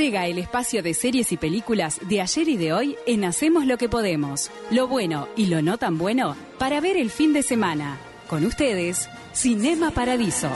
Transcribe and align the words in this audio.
Llega 0.00 0.26
el 0.26 0.38
espacio 0.38 0.82
de 0.82 0.94
series 0.94 1.30
y 1.30 1.36
películas 1.36 2.00
de 2.08 2.22
ayer 2.22 2.48
y 2.48 2.56
de 2.56 2.72
hoy 2.72 2.96
en 3.06 3.22
Hacemos 3.22 3.66
lo 3.66 3.76
que 3.76 3.90
podemos. 3.90 4.50
Lo 4.70 4.88
bueno 4.88 5.28
y 5.36 5.48
lo 5.48 5.60
no 5.60 5.76
tan 5.76 5.98
bueno 5.98 6.36
para 6.58 6.80
ver 6.80 6.96
el 6.96 7.10
fin 7.10 7.34
de 7.34 7.42
semana. 7.42 7.98
Con 8.26 8.46
ustedes, 8.46 9.10
Cinema 9.34 9.90
Paradiso. 9.90 10.48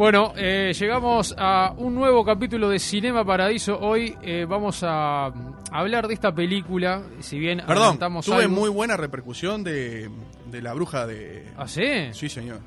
Bueno, 0.00 0.32
eh, 0.34 0.72
llegamos 0.76 1.34
a 1.38 1.72
un 1.76 1.94
nuevo 1.94 2.24
capítulo 2.24 2.70
de 2.70 2.78
Cinema 2.78 3.24
Paradiso. 3.24 3.78
Hoy 3.78 4.16
eh, 4.22 4.46
vamos 4.48 4.82
a, 4.82 5.30
hablar 5.70 6.08
de 6.08 6.14
esta 6.14 6.34
película. 6.34 7.02
Si 7.20 7.38
bien 7.38 7.62
Perdón, 7.66 7.98
tuve 7.98 8.44
algo- 8.44 8.54
muy 8.54 8.68
buena 8.70 8.96
repercusión 8.96 9.62
de, 9.64 10.10
de 10.50 10.62
la 10.62 10.72
bruja 10.74 11.06
de... 11.06 11.46
¿Ah, 11.56 11.66
sí? 11.68 12.08
Sí, 12.12 12.28
señor. 12.28 12.60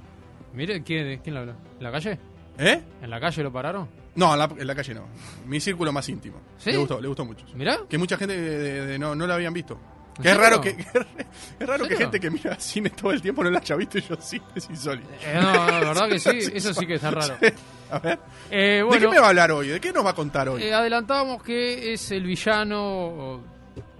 Mire, 0.54 0.84
¿quién, 0.84 1.20
quién 1.22 1.34
lo 1.34 1.42
habló? 1.42 1.54
¿En 1.78 1.84
la 1.84 1.92
calle? 1.92 2.20
¿Eh? 2.58 2.82
¿En 3.02 3.10
la 3.10 3.20
calle 3.20 3.44
lo 3.44 3.52
pararon? 3.52 3.88
No, 4.16 4.32
en 4.34 4.40
la, 4.40 4.50
en 4.58 4.68
la 4.68 4.76
calle 4.76 4.94
no. 4.94 5.08
Mi 5.48 5.60
círculo 5.60 5.92
más 5.92 6.08
íntimo. 6.10 6.38
¿Sí? 6.58 6.72
Le 6.72 6.78
gustó, 6.78 7.02
le 7.02 7.08
gustó 7.08 7.26
mucho. 7.26 7.46
Mirá. 7.56 7.78
Que 7.90 7.98
mucha 7.98 8.16
gente 8.18 8.38
de- 8.40 9.00
no, 9.00 9.16
no 9.16 9.26
la 9.26 9.34
habían 9.36 9.54
visto. 9.54 9.80
¿En 10.18 10.24
Que 10.24 10.30
es 10.30 10.36
serio? 10.36 10.42
raro 10.50 10.62
que, 10.62 10.76
que- 10.76 10.84
es 11.60 11.68
raro 11.68 11.84
¿En 11.84 11.90
que 11.90 11.96
gente 11.98 12.20
que 12.20 12.30
mira 12.30 12.56
cine 12.60 12.90
todo 12.92 13.12
el 13.12 13.22
tiempo 13.22 13.44
no 13.44 13.50
la 13.50 13.60
haya 13.60 13.76
visto 13.76 13.98
y 13.98 14.02
yo 14.02 14.16
sí, 14.20 14.42
es 14.56 14.70
insólito. 14.70 15.08
Eh, 15.24 15.40
no, 15.42 15.52
la 15.54 15.80
verdad 15.80 16.10
que 16.10 16.20
sí, 16.20 16.30
eso 16.54 16.74
sí 16.74 16.86
que 16.86 16.96
está 16.96 17.12
raro. 17.12 17.36
A 17.92 18.00
ver, 18.00 18.20
Eh, 18.52 18.84
¿de 18.90 19.00
qué 19.00 19.08
me 19.08 19.20
va 19.20 19.26
a 19.26 19.30
hablar 19.30 19.52
hoy? 19.52 19.68
¿De 19.70 19.80
qué 19.80 19.92
nos 19.92 20.06
va 20.06 20.12
a 20.12 20.16
contar 20.16 20.50
hoy? 20.50 20.64
eh, 20.64 20.74
adelantábamos 20.74 21.42
que 21.44 21.94
es 21.94 22.12
el 22.12 22.24
villano, 22.24 23.42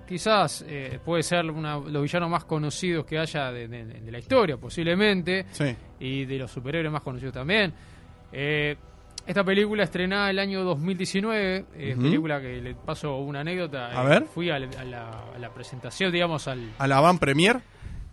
quizás 0.08 0.64
eh, 0.68 1.00
puede 1.04 1.24
ser 1.24 1.50
una, 1.50 1.78
los 1.78 2.02
villanos 2.04 2.30
más 2.30 2.46
conocidos 2.46 3.06
que 3.06 3.18
haya 3.18 3.52
de, 3.52 3.68
de- 3.68 3.86
de 3.86 4.12
la 4.12 4.20
historia, 4.20 4.58
posiblemente. 4.58 5.46
sí. 5.52 5.76
y 6.00 6.26
de 6.26 6.38
los 6.38 6.52
superhéroes 6.52 6.92
más 6.92 7.02
conocidos 7.02 7.34
también. 7.34 7.74
Eh, 8.32 8.76
esta 9.26 9.44
película 9.44 9.84
estrenada 9.84 10.30
el 10.30 10.40
año 10.40 10.64
2019, 10.64 11.66
eh, 11.76 11.96
película 12.00 12.42
que 12.42 12.62
le 12.62 12.76
paso 12.76 13.18
una 13.18 13.40
anécdota. 13.42 13.88
A 13.88 14.04
eh, 14.06 14.10
ver. 14.10 14.24
Fui 14.26 14.50
a, 14.50 14.60
la, 14.60 14.68
a 14.80 14.84
la- 14.84 15.24
a 15.36 15.40
la 15.40 15.50
presentación, 15.54 16.12
digamos, 16.12 16.48
al 16.48 16.72
A 16.78 16.88
la 16.88 17.00
Van 17.00 17.18
Premier. 17.20 17.60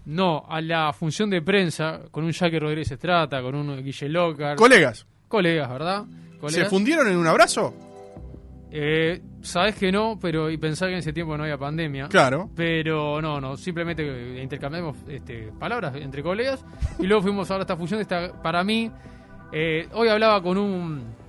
no, 0.06 0.44
a 0.48 0.60
la 0.60 0.92
función 0.92 1.30
de 1.30 1.42
prensa 1.42 2.00
con 2.10 2.24
un 2.24 2.32
Jackie 2.32 2.58
Rodríguez 2.58 2.90
Estrata, 2.92 3.42
con 3.42 3.54
un 3.54 3.82
Guille 3.82 4.08
Lockhart, 4.08 4.58
Colegas, 4.58 5.06
colegas, 5.28 5.68
¿verdad? 5.70 6.04
¿se 6.48 6.64
fundieron 6.66 7.06
en 7.08 7.16
un 7.16 7.26
abrazo? 7.26 7.74
Eh, 8.72 9.20
Sabes 9.42 9.74
que 9.74 9.90
no, 9.90 10.18
pero 10.20 10.50
y 10.50 10.58
pensar 10.58 10.88
que 10.88 10.92
en 10.92 10.98
ese 10.98 11.12
tiempo 11.14 11.34
no 11.36 11.42
había 11.44 11.56
pandemia. 11.56 12.08
Claro. 12.08 12.50
Pero 12.54 13.20
no, 13.22 13.40
no, 13.40 13.56
simplemente 13.56 14.38
intercambiamos 14.42 14.96
este, 15.08 15.50
palabras 15.58 15.96
entre 15.96 16.22
colegas 16.22 16.62
y 16.98 17.06
luego 17.06 17.22
fuimos 17.22 17.50
a 17.50 17.56
esta 17.58 17.74
función. 17.74 18.00
Esta, 18.00 18.30
para 18.42 18.62
mí, 18.62 18.90
eh, 19.52 19.88
hoy 19.92 20.08
hablaba 20.08 20.42
con 20.42 20.58
un 20.58 21.20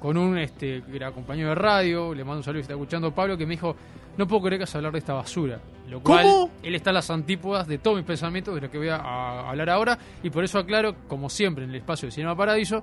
con 0.00 0.16
un 0.16 0.36
este, 0.38 0.82
que 0.82 0.96
era 0.96 1.12
compañero 1.12 1.50
de 1.50 1.54
radio, 1.54 2.14
le 2.14 2.24
mando 2.24 2.38
un 2.38 2.42
saludo 2.42 2.58
y 2.58 2.62
está 2.62 2.72
escuchando 2.72 3.14
Pablo, 3.14 3.36
que 3.36 3.46
me 3.46 3.52
dijo, 3.52 3.76
no 4.16 4.26
puedo 4.26 4.42
creer 4.42 4.58
que 4.58 4.62
vas 4.64 4.74
a 4.74 4.78
hablar 4.78 4.92
de 4.92 4.98
esta 4.98 5.12
basura. 5.12 5.60
Lo 5.88 6.00
cual, 6.00 6.24
¿Cómo? 6.24 6.50
él 6.62 6.74
está 6.74 6.90
a 6.90 6.94
las 6.94 7.10
antípodas 7.10 7.68
de 7.68 7.78
todos 7.78 7.96
mis 7.96 8.06
pensamientos, 8.06 8.54
de 8.54 8.62
lo 8.62 8.70
que 8.70 8.78
voy 8.78 8.88
a, 8.88 8.96
a 8.96 9.50
hablar 9.50 9.70
ahora, 9.70 9.98
y 10.22 10.30
por 10.30 10.42
eso 10.42 10.58
aclaro, 10.58 10.96
como 11.06 11.28
siempre 11.28 11.64
en 11.64 11.70
el 11.70 11.76
espacio 11.76 12.08
de 12.08 12.12
Cinema 12.12 12.34
Paradiso, 12.34 12.82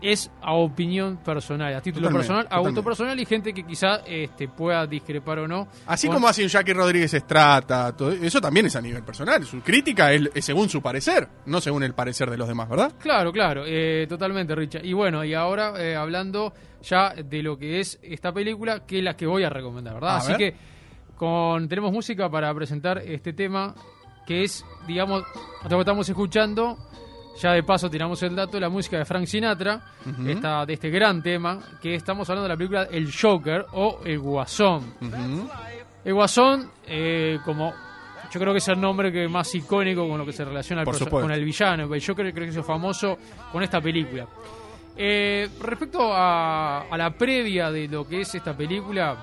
es 0.00 0.30
a 0.40 0.52
opinión 0.54 1.16
personal, 1.16 1.74
a 1.74 1.80
título 1.80 2.08
Totalmente, 2.08 2.28
personal, 2.34 2.46
a 2.56 2.60
gusto 2.60 2.84
personal 2.84 3.18
y 3.18 3.24
gente 3.26 3.52
que 3.52 3.64
quizá 3.64 3.96
este, 4.06 4.46
pueda 4.48 4.86
discrepar 4.86 5.40
o 5.40 5.48
no. 5.48 5.66
Así 5.86 6.06
con- 6.06 6.16
como 6.16 6.28
hace 6.28 6.42
un 6.44 6.48
Jackie 6.48 6.72
Rodríguez 6.72 7.12
Estrata, 7.14 7.96
todo, 7.96 8.12
eso 8.12 8.40
también 8.40 8.66
es 8.66 8.76
a 8.76 8.80
nivel 8.80 9.02
personal. 9.02 9.44
Su 9.44 9.60
crítica 9.60 10.12
es, 10.12 10.30
es 10.34 10.44
según 10.44 10.68
su 10.68 10.80
parecer, 10.80 11.28
no 11.46 11.60
según 11.60 11.82
el 11.82 11.94
parecer 11.94 12.30
de 12.30 12.36
los 12.36 12.46
demás, 12.46 12.68
¿verdad? 12.68 12.92
Claro, 13.00 13.32
claro, 13.32 13.64
eh, 13.66 14.06
totalmente, 14.08 14.54
Richard. 14.54 14.84
Y 14.84 14.92
bueno, 14.92 15.24
y 15.24 15.34
ahora 15.34 15.72
eh, 15.82 15.96
hablando 15.96 16.52
ya 16.82 17.12
de 17.14 17.42
lo 17.42 17.58
que 17.58 17.80
es 17.80 17.98
esta 18.02 18.32
película, 18.32 18.86
que 18.86 18.98
es 18.98 19.04
la 19.04 19.16
que 19.16 19.26
voy 19.26 19.42
a 19.42 19.50
recomendar, 19.50 19.94
¿verdad? 19.94 20.10
A 20.10 20.16
Así 20.18 20.28
ver. 20.32 20.38
que 20.38 20.56
con, 21.16 21.68
tenemos 21.68 21.90
música 21.92 22.30
para 22.30 22.54
presentar 22.54 22.98
este 22.98 23.32
tema, 23.32 23.74
que 24.26 24.44
es, 24.44 24.64
digamos, 24.86 25.24
lo 25.64 25.68
que 25.70 25.80
estamos 25.80 26.08
escuchando. 26.08 26.78
Ya 27.40 27.52
de 27.52 27.62
paso 27.62 27.88
tiramos 27.88 28.20
el 28.22 28.34
dato, 28.34 28.58
la 28.58 28.68
música 28.68 28.98
de 28.98 29.04
Frank 29.04 29.26
Sinatra, 29.26 29.80
esta, 30.26 30.66
de 30.66 30.72
este 30.72 30.90
gran 30.90 31.22
tema, 31.22 31.60
que 31.80 31.94
estamos 31.94 32.28
hablando 32.28 32.44
de 32.44 32.54
la 32.54 32.56
película 32.56 32.88
El 32.90 33.12
Joker 33.14 33.66
o 33.72 34.00
El 34.04 34.18
Guasón. 34.18 34.94
El 36.04 36.14
Guasón, 36.14 36.70
eh, 36.86 37.38
como 37.44 37.72
yo 38.30 38.40
creo 38.40 38.52
que 38.52 38.58
es 38.58 38.68
el 38.68 38.80
nombre 38.80 39.12
que 39.12 39.28
más 39.28 39.54
icónico 39.54 40.08
con 40.08 40.18
lo 40.18 40.26
que 40.26 40.32
se 40.32 40.44
relaciona 40.44 40.84
con 40.84 41.30
el 41.30 41.44
villano. 41.44 41.94
El 41.94 42.04
Joker 42.04 42.32
creo 42.32 42.46
que 42.46 42.50
hizo 42.50 42.64
famoso 42.64 43.18
con 43.52 43.62
esta 43.62 43.80
película. 43.80 44.26
Eh, 44.96 45.48
respecto 45.60 46.12
a, 46.12 46.80
a 46.90 46.96
la 46.96 47.10
previa 47.10 47.70
de 47.70 47.86
lo 47.86 48.06
que 48.06 48.22
es 48.22 48.34
esta 48.34 48.56
película, 48.56 49.16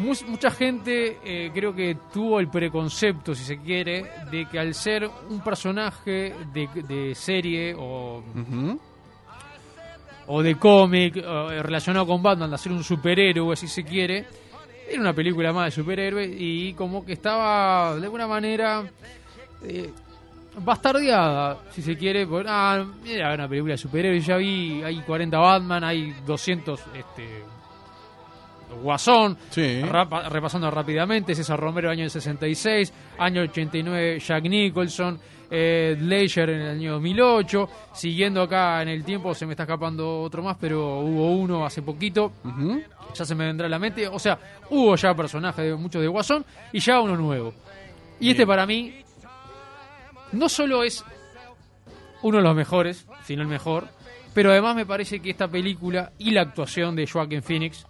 mucha 0.00 0.50
gente 0.50 1.18
eh, 1.24 1.50
creo 1.52 1.74
que 1.74 1.96
tuvo 2.12 2.40
el 2.40 2.48
preconcepto, 2.48 3.34
si 3.34 3.44
se 3.44 3.58
quiere, 3.58 4.04
de 4.30 4.46
que 4.46 4.58
al 4.58 4.74
ser 4.74 5.08
un 5.28 5.40
personaje 5.40 6.34
de, 6.52 6.68
de 6.86 7.14
serie 7.14 7.74
o 7.76 8.22
o 10.32 10.42
de 10.42 10.54
cómic 10.54 11.16
eh, 11.16 11.62
relacionado 11.62 12.06
con 12.06 12.22
Batman, 12.22 12.50
de 12.50 12.54
hacer 12.54 12.70
un 12.70 12.84
superhéroe, 12.84 13.56
si 13.56 13.66
se 13.66 13.82
quiere. 13.82 14.26
Era 14.88 15.00
una 15.00 15.12
película 15.12 15.52
más 15.52 15.66
de 15.66 15.82
superhéroe 15.82 16.24
y 16.24 16.72
como 16.74 17.04
que 17.04 17.14
estaba 17.14 17.96
de 17.96 18.04
alguna 18.04 18.28
manera 18.28 18.84
eh, 19.64 19.90
bastardeada, 20.56 21.58
si 21.72 21.82
se 21.82 21.96
quiere. 21.96 22.28
Por, 22.28 22.46
ah, 22.48 22.84
era 23.04 23.34
una 23.34 23.48
película 23.48 23.74
de 23.74 23.78
superhéroes, 23.78 24.24
ya 24.24 24.36
vi, 24.36 24.80
hay 24.84 25.00
40 25.00 25.36
Batman, 25.36 25.82
hay 25.82 26.14
200 26.24 26.80
este, 26.94 27.42
Guasón. 28.82 29.36
Sí. 29.50 29.82
Rapa- 29.82 30.28
repasando 30.28 30.70
rápidamente, 30.70 31.34
César 31.34 31.58
Romero, 31.58 31.90
año 31.90 32.08
66, 32.08 32.92
año 33.18 33.42
89, 33.42 34.18
Jack 34.20 34.44
Nicholson, 34.44 35.18
eh, 35.50 35.96
en 35.98 36.48
el 36.50 36.68
año 36.70 36.92
2008, 36.92 37.68
siguiendo 37.92 38.42
acá 38.42 38.80
en 38.82 38.88
el 38.88 39.04
tiempo, 39.04 39.34
se 39.34 39.46
me 39.46 39.52
está 39.54 39.64
escapando 39.64 40.22
otro 40.22 40.42
más, 40.42 40.56
pero 40.60 41.00
hubo 41.00 41.32
uno 41.32 41.66
hace 41.66 41.82
poquito, 41.82 42.32
ya 43.14 43.24
se 43.24 43.34
me 43.34 43.46
vendrá 43.46 43.66
a 43.66 43.70
la 43.70 43.78
mente, 43.78 44.06
o 44.06 44.18
sea, 44.18 44.38
hubo 44.70 44.94
ya 44.96 45.12
personajes 45.14 45.64
de 45.64 45.74
muchos 45.74 46.00
de 46.02 46.08
Guasón 46.08 46.44
y 46.72 46.78
ya 46.80 47.00
uno 47.00 47.16
nuevo. 47.16 47.52
Y 48.20 48.30
este 48.30 48.46
para 48.46 48.64
mí 48.66 48.94
no 50.32 50.48
solo 50.48 50.84
es 50.84 51.04
uno 52.22 52.36
de 52.36 52.42
los 52.44 52.54
mejores, 52.54 53.06
sino 53.24 53.42
el 53.42 53.48
mejor, 53.48 53.88
pero 54.34 54.52
además 54.52 54.76
me 54.76 54.86
parece 54.86 55.20
que 55.20 55.30
esta 55.30 55.48
película 55.48 56.12
y 56.18 56.30
la 56.30 56.42
actuación 56.42 56.94
de 56.94 57.06
Joaquin 57.08 57.42
Phoenix 57.42 57.86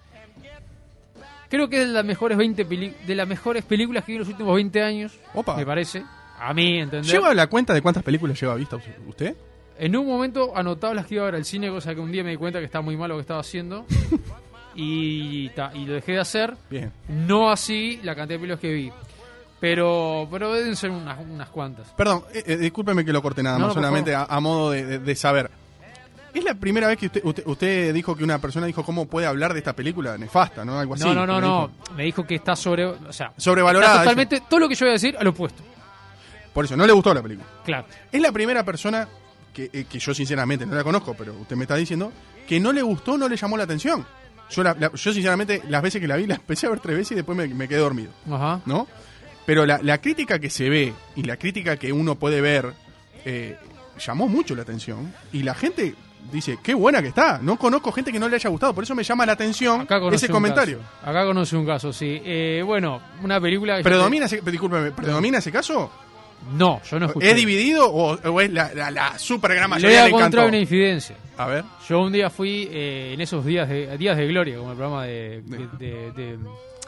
creo 1.50 1.68
que 1.68 1.82
es 1.82 1.88
de 1.88 1.92
las 1.92 2.04
mejores 2.06 2.38
20 2.38 2.64
peli- 2.64 2.94
de 3.06 3.14
las 3.14 3.28
mejores 3.28 3.62
películas 3.64 4.04
que 4.04 4.12
vi 4.12 4.16
en 4.16 4.20
los 4.20 4.28
últimos 4.28 4.54
20 4.54 4.82
años, 4.82 5.12
Opa. 5.34 5.56
me 5.56 5.66
parece. 5.66 6.02
A 6.38 6.54
mí, 6.54 6.78
¿entendés? 6.78 7.10
¿Lleva 7.12 7.34
la 7.34 7.48
cuenta 7.48 7.74
de 7.74 7.82
cuántas 7.82 8.02
películas 8.02 8.40
lleva 8.40 8.54
vista 8.54 8.78
usted? 9.06 9.36
En 9.78 9.94
un 9.96 10.06
momento 10.06 10.56
anotaba 10.56 10.94
las 10.94 11.04
que 11.06 11.16
iba 11.16 11.24
a 11.24 11.26
ver 11.26 11.34
al 11.34 11.44
cine, 11.44 11.68
cosa 11.68 11.94
que 11.94 12.00
un 12.00 12.10
día 12.12 12.24
me 12.24 12.30
di 12.30 12.36
cuenta 12.38 12.58
que 12.60 12.64
estaba 12.64 12.82
muy 12.82 12.96
mal 12.96 13.08
lo 13.10 13.16
que 13.16 13.22
estaba 13.22 13.40
haciendo. 13.40 13.84
y, 14.74 15.48
ta, 15.50 15.72
y 15.74 15.84
lo 15.84 15.94
dejé 15.94 16.12
de 16.12 16.20
hacer. 16.20 16.54
Bien. 16.70 16.92
No 17.08 17.50
así 17.50 17.98
la 18.02 18.14
cantidad 18.14 18.38
de 18.38 18.46
películas 18.46 18.60
que 18.60 18.72
vi. 18.72 18.92
Pero, 19.58 20.26
pero 20.30 20.52
deben 20.54 20.74
ser 20.76 20.90
unas, 20.90 21.18
unas 21.20 21.48
cuantas. 21.50 21.88
Perdón, 21.94 22.24
eh, 22.32 22.42
eh, 22.46 22.56
discúlpeme 22.56 23.04
que 23.04 23.12
lo 23.12 23.20
corte 23.20 23.42
nada 23.42 23.58
No, 23.58 23.66
más, 23.66 23.74
solamente 23.74 24.14
a, 24.14 24.24
a 24.24 24.40
modo 24.40 24.70
de, 24.70 24.84
de- 24.86 24.98
de 24.98 25.14
saber. 25.14 25.50
¿Es 26.34 26.44
la 26.44 26.54
primera 26.54 26.86
vez 26.88 26.98
que 26.98 27.06
usted, 27.06 27.20
usted, 27.24 27.42
usted 27.46 27.94
dijo 27.94 28.14
que 28.16 28.24
una 28.24 28.38
persona 28.38 28.66
dijo 28.66 28.84
cómo 28.84 29.06
puede 29.06 29.26
hablar 29.26 29.52
de 29.52 29.58
esta 29.58 29.74
película 29.74 30.16
nefasta, 30.18 30.64
¿no? 30.64 30.78
Algo 30.78 30.94
así. 30.94 31.04
no, 31.04 31.14
no, 31.14 31.26
no, 31.26 31.34
me 31.34 31.40
no. 31.40 31.70
Me 31.96 32.04
dijo 32.04 32.26
que 32.26 32.36
está 32.36 32.54
sobre. 32.56 32.84
O 32.84 33.12
sea, 33.12 33.32
Sobrevalorada. 33.36 33.92
está 33.92 34.02
totalmente. 34.04 34.42
Todo 34.48 34.60
lo 34.60 34.68
que 34.68 34.74
yo 34.74 34.86
voy 34.86 34.90
a 34.90 34.92
decir 34.94 35.16
al 35.18 35.26
opuesto. 35.26 35.62
Por 36.52 36.64
eso, 36.64 36.76
no 36.76 36.86
le 36.86 36.92
gustó 36.92 37.14
la 37.14 37.22
película. 37.22 37.46
Claro. 37.64 37.86
Es 38.10 38.20
la 38.20 38.32
primera 38.32 38.64
persona 38.64 39.06
que, 39.54 39.70
eh, 39.72 39.84
que 39.88 39.98
yo 39.98 40.12
sinceramente 40.14 40.66
no 40.66 40.74
la 40.74 40.82
conozco, 40.84 41.14
pero 41.16 41.34
usted 41.34 41.56
me 41.56 41.64
está 41.64 41.76
diciendo 41.76 42.12
que 42.46 42.58
no 42.60 42.72
le 42.72 42.82
gustó, 42.82 43.16
no 43.16 43.28
le 43.28 43.36
llamó 43.36 43.56
la 43.56 43.64
atención. 43.64 44.04
Yo, 44.50 44.64
la- 44.64 44.74
la- 44.78 44.92
yo 44.92 45.12
sinceramente, 45.12 45.62
las 45.68 45.80
veces 45.80 46.00
que 46.00 46.08
la 46.08 46.16
vi, 46.16 46.26
la 46.26 46.34
empecé 46.34 46.66
a 46.66 46.70
ver 46.70 46.80
tres 46.80 46.96
veces 46.96 47.12
y 47.12 47.14
después 47.16 47.38
me, 47.38 47.46
me 47.48 47.68
quedé 47.68 47.78
dormido, 47.78 48.10
Ajá. 48.28 48.60
¿no? 48.66 48.88
Pero 49.46 49.64
la, 49.64 49.78
la 49.82 49.98
crítica 49.98 50.38
que 50.40 50.50
se 50.50 50.68
ve 50.68 50.92
y 51.14 51.22
la 51.22 51.36
crítica 51.36 51.76
que 51.76 51.92
uno 51.92 52.16
puede 52.16 52.40
ver 52.40 52.72
eh, 53.24 53.56
llamó 54.04 54.26
mucho 54.28 54.56
la 54.56 54.62
atención. 54.62 55.12
Y 55.32 55.44
la 55.44 55.54
gente 55.54 55.94
dice, 56.32 56.58
qué 56.62 56.74
buena 56.74 57.00
que 57.02 57.08
está. 57.08 57.38
No 57.42 57.56
conozco 57.56 57.92
gente 57.92 58.12
que 58.12 58.18
no 58.18 58.28
le 58.28 58.36
haya 58.36 58.50
gustado, 58.50 58.74
por 58.74 58.84
eso 58.84 58.94
me 58.94 59.02
llama 59.04 59.24
la 59.26 59.32
atención 59.32 59.86
ese 60.12 60.28
comentario. 60.28 60.78
caso. 60.78 61.10
Acá 61.10 61.24
conoce 61.24 61.56
un 61.56 61.66
caso, 61.66 61.92
sí. 61.92 62.20
Eh, 62.24 62.62
bueno, 62.64 63.00
una 63.22 63.40
película. 63.40 63.76
que- 63.78 63.84
¿Predomina 63.84 64.26
ese, 64.26 64.40
discúlpeme, 64.40 64.92
¿predomina 64.92 65.38
ese 65.38 65.50
caso? 65.52 65.90
No, 66.54 66.80
yo 66.90 66.98
no 66.98 67.06
escuché. 67.06 67.30
¿Es 67.30 67.36
dividido 67.36 67.86
o, 67.90 68.14
o 68.14 68.40
es 68.40 68.50
la, 68.50 68.72
la, 68.74 68.90
la 68.90 69.18
super 69.18 69.50
gran 69.54 69.68
Le 69.70 69.74
voy 69.76 69.82
mayoría 69.82 70.00
a 70.00 70.02
le 70.04 70.08
encantó? 70.08 70.18
encontrar 70.24 70.48
una 70.48 70.58
infidencia. 70.58 71.16
A 71.36 71.46
ver. 71.46 71.64
Yo 71.88 72.00
un 72.00 72.12
día 72.12 72.30
fui 72.30 72.68
eh, 72.72 73.12
en 73.14 73.20
esos 73.20 73.44
días 73.44 73.68
de 73.68 73.96
días 73.98 74.16
de 74.16 74.26
gloria, 74.26 74.56
como 74.56 74.70
el 74.70 74.76
programa 74.76 75.04
de, 75.04 75.42
de, 75.78 76.38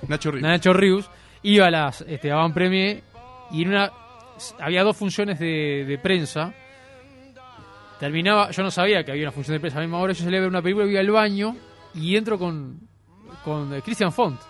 Nacho 0.09 0.31
Reeves. 0.31 0.49
Nacho 0.51 0.73
Reeves, 0.73 1.05
iba 1.43 1.67
a 1.67 1.71
las 1.71 2.01
este, 2.09 2.31
avant 2.33 2.55
premier 2.55 3.03
y 3.51 3.63
en 3.63 3.69
una 3.69 3.93
había 4.59 4.83
dos 4.85 4.97
funciones 4.97 5.39
de, 5.39 5.85
de 5.87 5.99
prensa. 5.99 6.55
Terminaba, 8.03 8.51
yo 8.51 8.65
no 8.65 8.71
sabía 8.73 9.05
que 9.05 9.13
había 9.13 9.23
una 9.23 9.31
función 9.31 9.55
de 9.55 9.61
prensa 9.61 9.79
a 9.79 9.81
la 9.81 9.87
misma 9.87 10.01
hora, 10.01 10.13
yo 10.13 10.25
salí 10.25 10.37
a 10.37 10.41
ver 10.41 10.49
una 10.49 10.61
película, 10.61 10.87
iba 10.87 10.99
al 10.99 11.11
baño 11.13 11.57
y 11.95 12.17
entro 12.17 12.37
con, 12.37 12.81
con 13.45 13.73
eh, 13.73 13.81
Christian 13.81 14.11
Font, 14.11 14.41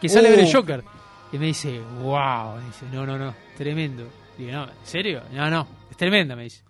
que 0.00 0.08
sale 0.08 0.28
a 0.28 0.30
ver 0.30 0.38
el 0.38 0.46
Uh. 0.46 0.52
Joker. 0.52 0.84
Y 1.32 1.38
me 1.38 1.46
dice, 1.46 1.80
wow, 2.00 2.54
me 2.58 2.66
dice, 2.66 2.86
no, 2.92 3.04
no, 3.04 3.18
no, 3.18 3.34
tremendo. 3.56 4.08
Digo, 4.38 4.52
no, 4.52 4.62
¿en 4.66 4.86
serio? 4.86 5.20
No, 5.32 5.50
no, 5.50 5.66
es 5.90 5.96
tremenda, 5.96 6.36
me 6.36 6.44
dice. 6.44 6.62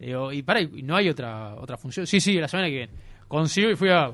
Digo, 0.00 0.32
y 0.32 0.42
para, 0.42 0.60
¿y 0.60 0.82
no 0.82 0.96
hay 0.96 1.08
otra 1.08 1.54
otra 1.54 1.76
función? 1.76 2.04
Sí, 2.04 2.20
sí, 2.20 2.34
la 2.40 2.48
semana 2.48 2.66
que 2.66 2.74
viene. 2.74 2.92
Consigo 3.28 3.70
y 3.70 3.76
fui 3.76 3.90
a... 3.90 4.10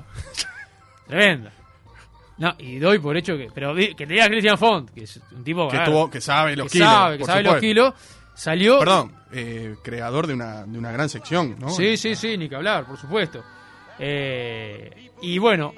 tremenda. 1.07 1.51
No, 2.37 2.53
y 2.59 2.77
doy 2.77 2.99
por 2.99 3.17
hecho 3.17 3.35
que... 3.35 3.49
Pero 3.51 3.73
que 3.73 3.95
te 3.95 4.05
diga 4.05 4.27
Christian 4.27 4.59
Font, 4.59 4.91
que 4.91 5.05
es 5.05 5.19
un 5.31 5.43
tipo... 5.43 5.67
que, 5.69 5.79
tuvo, 5.79 6.11
sabe 6.21 6.55
los 6.55 6.67
que 6.67 6.73
kilos. 6.73 6.87
sabe, 6.87 7.17
que 7.17 7.25
sabe 7.25 7.41
los 7.41 7.57
kilos. 7.57 7.93
Salió... 8.37 8.77
Perdón, 8.79 9.13
eh, 9.31 9.75
creador 9.83 10.27
de 10.27 10.35
una, 10.35 10.63
de 10.63 10.77
una 10.77 10.91
gran 10.91 11.09
sección, 11.09 11.55
¿no? 11.59 11.69
Sí, 11.71 11.97
sí, 11.97 12.15
sí, 12.15 12.37
ni 12.37 12.47
que 12.47 12.55
hablar, 12.55 12.85
por 12.85 12.95
supuesto. 12.97 13.43
Eh, 13.99 15.09
y 15.21 15.37
bueno, 15.39 15.73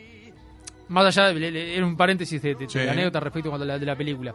más 0.90 1.06
allá, 1.18 1.34
de, 1.34 1.76
era 1.76 1.86
un 1.86 1.96
paréntesis 1.96 2.42
de, 2.42 2.56
de- 2.56 2.86
la 2.86 2.92
anécdota 2.92 3.20
respecto 3.22 3.54
a 3.54 3.58
la, 3.58 3.80
de 3.80 3.86
la 3.86 3.96
película. 3.96 4.34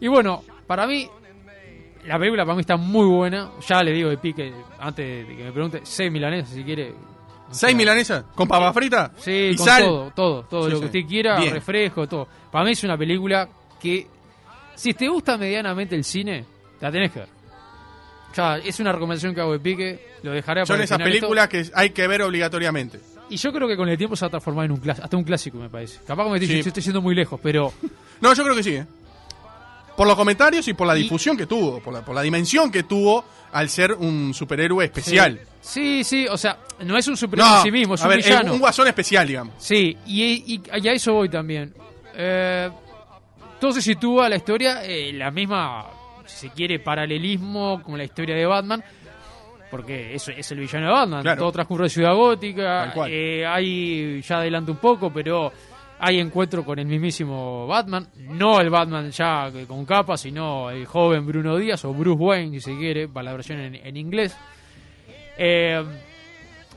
Y 0.00 0.08
bueno, 0.08 0.42
para 0.66 0.86
mí, 0.88 1.08
la 2.04 2.18
película 2.18 2.44
para 2.44 2.56
mí 2.56 2.60
está 2.62 2.76
muy 2.76 3.06
buena. 3.06 3.50
Ya 3.66 3.82
le 3.82 3.92
digo 3.92 4.10
de 4.10 4.18
pique, 4.18 4.52
antes 4.80 5.28
de 5.28 5.36
que 5.36 5.44
me 5.44 5.52
pregunte, 5.52 5.80
seis 5.84 6.10
milanesas 6.10 6.50
si 6.50 6.64
quiere. 6.64 6.94
¿Seis 7.50 7.70
sea, 7.70 7.76
milanesas? 7.76 8.24
¿Con 8.34 8.48
papa 8.48 8.72
frita? 8.72 9.12
Sí, 9.18 9.50
¿Y 9.52 9.56
con 9.56 9.66
sal? 9.66 9.84
todo, 9.84 10.10
todo, 10.10 10.42
todo 10.42 10.64
Sí, 10.64 10.70
lo 10.70 10.76
sí. 10.76 10.80
que 10.80 10.86
usted 10.98 11.08
quiera, 11.08 11.38
Bien. 11.38 11.54
refresco, 11.54 12.08
todo. 12.08 12.26
Para 12.50 12.64
mí 12.64 12.72
es 12.72 12.82
una 12.82 12.98
película 12.98 13.48
que, 13.80 14.04
si 14.74 14.94
te 14.94 15.06
gusta 15.08 15.38
medianamente 15.38 15.94
el 15.94 16.02
cine, 16.02 16.44
la 16.80 16.90
tenés 16.90 17.12
que 17.12 17.20
ver. 17.20 17.28
Ya, 18.36 18.58
es 18.58 18.78
una 18.80 18.92
recomendación 18.92 19.34
que 19.34 19.40
hago 19.40 19.52
de 19.52 19.60
pique, 19.60 20.06
lo 20.22 20.32
dejaré 20.32 20.66
Son 20.66 20.74
para 20.74 20.84
esas 20.84 20.98
esto. 20.98 21.04
películas 21.10 21.48
que 21.48 21.64
hay 21.74 21.90
que 21.90 22.06
ver 22.06 22.22
obligatoriamente. 22.22 23.00
Y 23.30 23.36
yo 23.36 23.52
creo 23.52 23.66
que 23.66 23.76
con 23.76 23.88
el 23.88 23.96
tiempo 23.96 24.14
se 24.14 24.24
va 24.24 24.28
a 24.28 24.30
transformar 24.30 24.66
en 24.66 24.72
un 24.72 24.76
clásico, 24.78 25.04
hasta 25.04 25.16
un 25.16 25.24
clásico 25.24 25.58
me 25.58 25.68
parece. 25.70 25.98
Capaz 26.06 26.24
que 26.24 26.30
me 26.30 26.36
estoy, 26.36 26.48
Sí. 26.56 26.62
yo 26.62 26.68
estoy 26.68 26.82
yendo 26.82 27.00
muy 27.02 27.14
lejos, 27.14 27.40
pero 27.42 27.72
No, 28.20 28.32
yo 28.34 28.42
creo 28.44 28.54
que 28.56 28.62
sí, 28.62 28.74
¿eh? 28.74 28.86
Por 29.96 30.06
los 30.06 30.16
comentarios 30.16 30.68
y 30.68 30.74
por 30.74 30.86
la 30.86 30.96
Y- 30.98 31.02
difusión 31.04 31.36
que 31.36 31.46
tuvo, 31.46 31.80
por 31.80 31.94
la, 31.94 32.04
por 32.04 32.14
la 32.14 32.20
dimensión 32.22 32.70
que 32.70 32.82
tuvo 32.82 33.24
al 33.52 33.68
ser 33.70 33.94
un 33.94 34.34
superhéroe 34.34 34.84
especial. 34.84 35.40
Sí, 35.62 36.04
sí, 36.04 36.26
o 36.28 36.36
sea, 36.36 36.58
no 36.84 36.98
es 36.98 37.08
un 37.08 37.16
superhéroe 37.16 37.56
en 37.56 37.62
sí 37.62 37.70
mismo, 37.70 37.94
es 37.94 38.02
a 38.02 38.04
un 38.04 38.10
ver, 38.10 38.22
villano. 38.22 38.52
un 38.52 38.58
guasón 38.60 38.86
especial, 38.88 39.26
digamos. 39.26 39.54
Sí, 39.58 39.96
y, 40.06 40.22
y- 40.54 40.62
y 40.82 40.88
a 40.88 40.92
eso 40.92 41.14
voy 41.14 41.28
también. 41.30 41.72
Eh, 42.14 42.70
se 43.72 43.82
sitúa 43.82 44.28
la 44.28 44.36
historia 44.36 44.84
en 44.84 45.18
la 45.18 45.30
misma, 45.30 45.86
si 46.26 46.48
se 46.48 46.54
quiere, 46.54 46.78
paralelismo 46.78 47.82
con 47.82 47.96
la 47.98 48.04
historia 48.04 48.34
de 48.34 48.46
Batman. 48.46 48.82
Porque 49.70 50.14
es, 50.14 50.28
es 50.28 50.52
el 50.52 50.60
villano 50.60 50.86
de 50.86 50.92
Batman. 50.92 51.22
Claro. 51.22 51.40
Todo 51.40 51.52
transcurre 51.52 51.84
en 51.84 51.90
Ciudad 51.90 52.14
Gótica. 52.14 52.92
Eh, 53.08 53.44
hay, 53.44 54.20
ya 54.22 54.38
adelanto 54.38 54.72
un 54.72 54.78
poco, 54.78 55.12
pero 55.12 55.50
hay 55.98 56.20
encuentro 56.20 56.64
con 56.64 56.78
el 56.78 56.86
mismísimo 56.86 57.66
Batman. 57.66 58.06
No 58.16 58.60
el 58.60 58.70
Batman 58.70 59.10
ya 59.10 59.50
con 59.66 59.84
capa, 59.84 60.16
sino 60.16 60.70
el 60.70 60.86
joven 60.86 61.26
Bruno 61.26 61.56
Díaz 61.56 61.84
o 61.84 61.92
Bruce 61.92 62.22
Wayne, 62.22 62.52
si 62.52 62.60
se 62.60 62.78
quiere, 62.78 63.08
para 63.08 63.24
la 63.24 63.32
versión 63.32 63.58
en, 63.58 63.74
en 63.74 63.96
inglés. 63.96 64.36
Eh, 65.36 65.82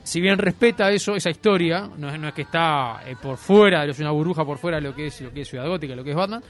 si 0.02 0.20
bien 0.20 0.38
respeta 0.38 0.90
eso, 0.90 1.14
esa 1.14 1.30
historia, 1.30 1.88
no 1.96 2.08
es, 2.08 2.18
no 2.18 2.28
es 2.28 2.34
que 2.34 2.42
está 2.42 3.02
eh, 3.06 3.14
por 3.20 3.36
fuera, 3.36 3.84
es 3.84 3.98
una 4.00 4.10
burbuja 4.10 4.44
por 4.44 4.58
fuera 4.58 4.78
de 4.78 4.82
lo 4.82 4.94
que 4.94 5.06
es 5.06 5.20
lo 5.20 5.32
que 5.32 5.42
es 5.42 5.48
Ciudad 5.48 5.66
Gótica, 5.66 5.94
lo 5.94 6.02
que 6.02 6.10
es 6.10 6.16
Batman, 6.16 6.42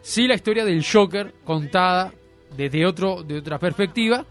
sí 0.00 0.26
la 0.26 0.34
historia 0.34 0.64
del 0.64 0.84
Joker 0.84 1.34
contada 1.44 2.12
desde 2.56 2.86
otro, 2.86 3.22
de 3.22 3.38
otra 3.38 3.58
perspectiva. 3.58 4.24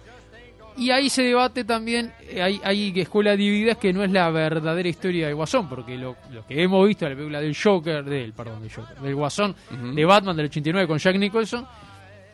Y 0.78 0.92
ahí 0.92 1.10
se 1.10 1.24
debate 1.24 1.64
también, 1.64 2.12
eh, 2.22 2.42
hay, 2.42 2.60
hay 2.62 2.92
escuelas 3.00 3.38
divididas 3.38 3.78
que 3.78 3.94
no 3.94 4.04
es 4.04 4.12
la 4.12 4.30
verdadera 4.30 4.90
historia 4.90 5.28
del 5.28 5.36
Guasón, 5.36 5.70
porque 5.70 5.98
lo, 5.98 6.18
lo 6.32 6.46
que 6.46 6.62
hemos 6.62 6.86
visto 6.86 7.06
en 7.06 7.12
la 7.12 7.16
película 7.16 7.40
del 7.40 7.56
Joker, 7.56 8.04
del, 8.04 8.34
perdón, 8.34 8.62
del 8.62 8.74
Joker, 8.74 8.98
del 8.98 9.16
Guasón, 9.16 9.56
de 9.94 10.06
Batman 10.06 10.36
del 10.36 10.48
89 10.48 10.88
con 10.88 10.98
Jack 10.98 11.16
Nicholson, 11.16 11.66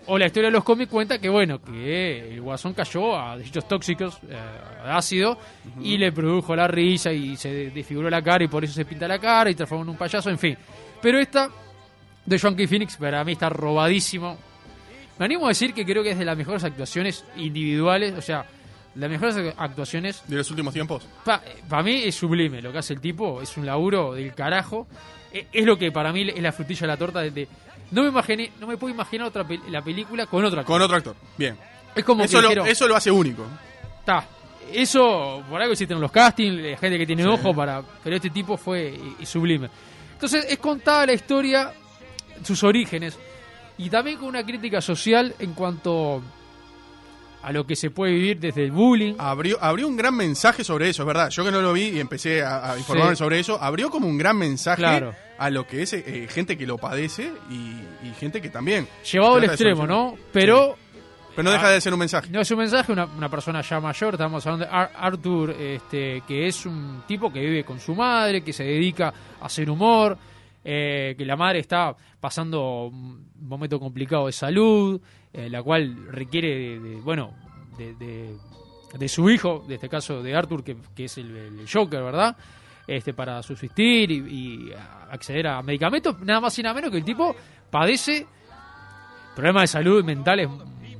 o 0.07 0.17
la 0.17 0.25
historia 0.25 0.47
de 0.47 0.53
los 0.53 0.63
cómics 0.63 0.89
cuenta 0.89 1.19
que, 1.19 1.29
bueno, 1.29 1.61
que 1.61 2.33
el 2.33 2.41
Guasón 2.41 2.73
cayó 2.73 3.15
a 3.15 3.37
desechos 3.37 3.67
tóxicos, 3.67 4.19
eh, 4.27 4.35
ácido, 4.85 5.37
y 5.79 5.97
le 5.97 6.11
produjo 6.11 6.55
la 6.55 6.67
risa 6.67 7.11
y 7.11 7.35
se 7.37 7.69
desfiguró 7.69 8.09
la 8.09 8.23
cara 8.23 8.43
y 8.43 8.47
por 8.47 8.63
eso 8.63 8.73
se 8.73 8.85
pinta 8.85 9.07
la 9.07 9.19
cara 9.19 9.51
y 9.51 9.55
transformó 9.55 9.83
en 9.83 9.89
un 9.89 9.97
payaso, 9.97 10.31
en 10.31 10.39
fin. 10.39 10.57
Pero 10.99 11.19
esta 11.19 11.49
de 12.25 12.39
Joaquin 12.39 12.67
Phoenix 12.67 12.97
para 12.97 13.23
mí 13.23 13.33
está 13.33 13.49
robadísimo. 13.49 14.37
Me 15.21 15.25
animo 15.25 15.45
a 15.45 15.49
decir 15.49 15.71
que 15.71 15.85
creo 15.85 16.01
que 16.01 16.09
es 16.09 16.17
de 16.17 16.25
las 16.25 16.35
mejores 16.35 16.63
actuaciones 16.63 17.23
individuales, 17.37 18.15
o 18.17 18.23
sea, 18.23 18.43
las 18.95 19.07
mejores 19.07 19.53
actuaciones 19.55 20.23
De 20.27 20.35
los 20.35 20.49
últimos 20.49 20.73
tiempos. 20.73 21.05
para 21.23 21.83
mí 21.83 22.01
es 22.05 22.15
sublime 22.15 22.59
lo 22.59 22.71
que 22.71 22.79
hace 22.79 22.93
el 22.95 23.01
tipo, 23.01 23.39
es 23.39 23.55
un 23.55 23.67
laburo 23.67 24.15
del 24.15 24.33
carajo. 24.33 24.87
E- 25.31 25.45
Es 25.53 25.63
lo 25.63 25.77
que 25.77 25.91
para 25.91 26.11
mí 26.11 26.27
es 26.27 26.41
la 26.41 26.51
frutilla 26.51 26.81
de 26.81 26.87
la 26.87 26.97
torta. 26.97 27.19
De, 27.21 27.29
de- 27.29 27.47
no 27.91 28.01
me 28.01 28.07
imaginé, 28.09 28.51
no 28.59 28.65
me 28.65 28.77
puedo 28.77 28.91
imaginar 28.91 29.27
otra 29.27 29.43
pel- 29.47 29.61
la 29.69 29.83
película 29.83 30.25
con 30.25 30.43
otra. 30.43 30.63
Con 30.63 30.81
otro 30.81 30.97
actor. 30.97 31.15
Bien. 31.37 31.55
Es 31.93 32.03
como 32.03 32.23
Eso 32.23 32.37
que 32.37 32.41
lo, 32.41 32.47
dijeron, 32.49 32.67
eso 32.67 32.87
lo 32.87 32.95
hace 32.95 33.11
único. 33.11 33.45
"Ta, 34.03 34.25
eso 34.73 35.43
por 35.47 35.61
algo 35.61 35.73
existen 35.73 36.01
los 36.01 36.11
castings, 36.11 36.63
la 36.63 36.77
gente 36.79 36.97
que 36.97 37.05
tiene 37.05 37.21
Sí. 37.21 37.29
ojo 37.29 37.53
para, 37.53 37.83
pero 38.03 38.15
este 38.15 38.31
tipo 38.31 38.57
fue 38.57 38.89
y- 39.19 39.21
y 39.21 39.25
sublime. 39.27 39.69
Entonces 40.13 40.47
es 40.49 40.57
contada 40.57 41.05
la 41.05 41.13
historia, 41.13 41.71
sus 42.43 42.63
orígenes 42.63 43.19
y 43.85 43.89
también 43.89 44.17
con 44.17 44.27
una 44.27 44.43
crítica 44.45 44.81
social 44.81 45.33
en 45.39 45.53
cuanto 45.53 46.21
a 47.43 47.51
lo 47.51 47.65
que 47.65 47.75
se 47.75 47.89
puede 47.89 48.13
vivir 48.13 48.39
desde 48.39 48.63
el 48.63 48.71
bullying. 48.71 49.15
Abrió, 49.17 49.57
abrió 49.61 49.87
un 49.87 49.97
gran 49.97 50.15
mensaje 50.15 50.63
sobre 50.63 50.89
eso, 50.89 51.01
es 51.01 51.07
verdad. 51.07 51.29
Yo 51.31 51.43
que 51.43 51.51
no 51.51 51.61
lo 51.61 51.73
vi 51.73 51.85
y 51.89 51.99
empecé 51.99 52.43
a, 52.43 52.73
a 52.73 52.77
informarme 52.77 53.15
Sí. 53.15 53.19
sobre 53.19 53.39
eso, 53.39 53.57
abrió 53.61 53.89
como 53.89 54.07
un 54.07 54.17
gran 54.17 54.37
mensaje 54.37 54.81
Claro. 54.81 55.15
a 55.39 55.49
lo 55.49 55.65
que 55.65 55.81
es 55.81 55.93
eh, 55.93 56.27
gente 56.29 56.55
que 56.55 56.67
lo 56.67 56.77
padece 56.77 57.31
y, 57.49 57.53
y 58.07 58.13
gente 58.19 58.41
que 58.41 58.49
también. 58.49 58.87
Llevado 59.11 59.35
al 59.35 59.45
extremo. 59.45 59.87
¿no? 59.87 60.15
Pero 60.31 60.77
Pero 61.35 61.43
no 61.43 61.51
deja 61.51 61.69
de 61.71 61.81
ser 61.81 61.93
un 61.93 61.99
mensaje. 61.99 62.29
No 62.29 62.41
es 62.41 62.51
un 62.51 62.59
mensaje, 62.59 62.91
una, 62.91 63.05
una 63.05 63.29
persona 63.29 63.61
ya 63.61 63.79
mayor, 63.79 64.13
estamos 64.13 64.45
hablando 64.45 64.65
de 64.67 64.71
Ar- 64.71 64.91
Arthur, 64.95 65.49
este, 65.59 66.21
que 66.27 66.45
es 66.45 66.63
un 66.67 67.01
tipo 67.07 67.33
que 67.33 67.39
vive 67.39 67.63
con 67.63 67.79
su 67.79 67.95
madre, 67.95 68.43
que 68.43 68.53
se 68.53 68.65
dedica 68.65 69.11
a 69.41 69.45
hacer 69.47 69.67
humor, 69.67 70.15
eh, 70.63 71.15
que 71.17 71.25
la 71.25 71.35
madre 71.35 71.59
está 71.59 71.95
pasando 72.19 72.87
un 72.87 73.31
momento 73.39 73.79
complicado 73.79 74.27
de 74.27 74.31
salud, 74.31 75.01
eh, 75.33 75.49
la 75.49 75.63
cual 75.63 76.07
requiere, 76.11 76.79
de, 76.79 76.95
bueno, 77.01 77.33
de, 77.77 77.93
de- 77.95 79.07
su 79.07 79.29
hijo, 79.29 79.63
de 79.67 79.75
este 79.75 79.87
caso 79.89 80.21
de 80.21 80.35
Arthur, 80.35 80.63
que, 80.63 80.75
que 80.95 81.05
es 81.05 81.17
el, 81.17 81.35
el 81.35 81.65
Joker, 81.71 82.03
¿verdad? 82.03 82.35
Este, 82.85 83.13
para 83.13 83.41
subsistir 83.41 84.11
y, 84.11 84.17
y 84.17 84.71
acceder 85.09 85.47
a 85.47 85.61
medicamentos, 85.61 86.19
nada 86.19 86.41
más 86.41 86.57
y 86.59 86.63
nada 86.63 86.75
menos 86.75 86.91
que 86.91 86.97
el 86.97 87.05
tipo 87.05 87.33
padece 87.69 88.25
problemas 89.35 89.63
de 89.63 89.67
salud 89.67 90.03
mentales 90.03 90.49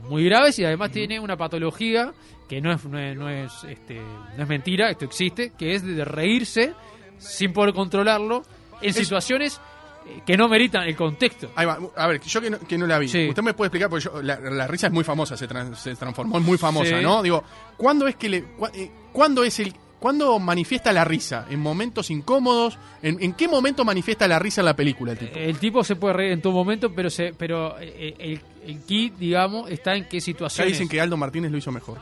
muy 0.07 0.23
graves 0.25 0.57
y 0.59 0.65
además 0.65 0.91
tiene 0.91 1.19
una 1.19 1.35
patología 1.37 2.13
que 2.47 2.61
no 2.61 2.71
es 2.71 2.83
no 2.85 2.97
es, 2.99 3.17
no 3.17 3.29
es, 3.29 3.63
este, 3.65 3.99
no 4.37 4.43
es 4.43 4.47
mentira, 4.49 4.89
esto 4.89 5.05
existe, 5.05 5.51
que 5.57 5.73
es 5.75 5.83
de 5.85 6.03
reírse 6.05 6.73
sin 7.17 7.51
poder 7.53 7.73
controlarlo 7.73 8.43
en 8.81 8.89
Es- 8.89 8.95
situaciones 8.95 9.59
eh, 10.05 10.21
que 10.25 10.35
no 10.35 10.47
meritan 10.49 10.83
el 10.83 10.95
contexto. 10.95 11.51
Ahí 11.55 11.65
va. 11.65 11.77
A 11.95 12.07
ver, 12.07 12.19
yo 12.21 12.41
que 12.41 12.49
no, 12.49 12.59
que 12.59 12.77
no 12.77 12.87
la 12.87 12.97
vi. 12.99 13.07
Sí. 13.07 13.29
Usted 13.29 13.43
me 13.43 13.53
puede 13.53 13.67
explicar, 13.67 13.89
porque 13.89 14.05
yo- 14.05 14.21
la, 14.21 14.39
la 14.39 14.67
risa 14.67 14.87
es 14.87 14.93
muy 14.93 15.03
famosa, 15.03 15.37
se, 15.37 15.47
tran- 15.47 15.75
se 15.75 15.95
transformó 15.95 16.37
en 16.37 16.43
muy 16.43 16.57
famosa, 16.57 16.97
Sí. 16.97 17.03
¿no? 17.03 17.21
Digo, 17.21 17.43
¿cuándo 17.77 18.07
es 18.07 18.15
que 18.15 18.29
le. 18.29 18.43
cua- 18.57 18.71
eh, 18.73 18.89
¿Cuándo 19.13 19.43
es 19.43 19.59
el. 19.59 19.73
¿Cuándo 19.99 20.39
manifiesta 20.39 20.91
la 20.91 21.05
risa? 21.05 21.45
¿En 21.51 21.59
momentos 21.59 22.09
incómodos? 22.09 22.79
¿En, 23.03 23.21
en 23.21 23.33
qué 23.33 23.47
momento 23.47 23.85
manifiesta 23.85 24.27
la 24.27 24.39
risa 24.39 24.61
en 24.61 24.65
la 24.65 24.75
película 24.75 25.11
el 25.11 25.19
tipo? 25.19 25.37
El 25.37 25.59
tipo 25.59 25.83
se 25.83 25.95
puede 25.95 26.13
reír 26.15 26.31
en 26.31 26.41
todo 26.41 26.53
momento, 26.53 26.91
pero 26.91 27.11
se, 27.11 27.35
pero 27.37 27.75
eh, 27.79 28.15
el, 28.17 28.41
el 28.65 28.79
kit, 28.81 29.13
digamos, 29.17 29.69
está 29.69 29.93
en 29.93 30.05
qué 30.09 30.17
Acá 30.17 30.25
situaciones. 30.25 30.73
dicen 30.73 30.89
que 30.89 30.99
Aldo 30.99 31.17
Martínez 31.17 31.51
lo 31.51 31.57
hizo 31.59 31.71
mejor. 31.71 31.99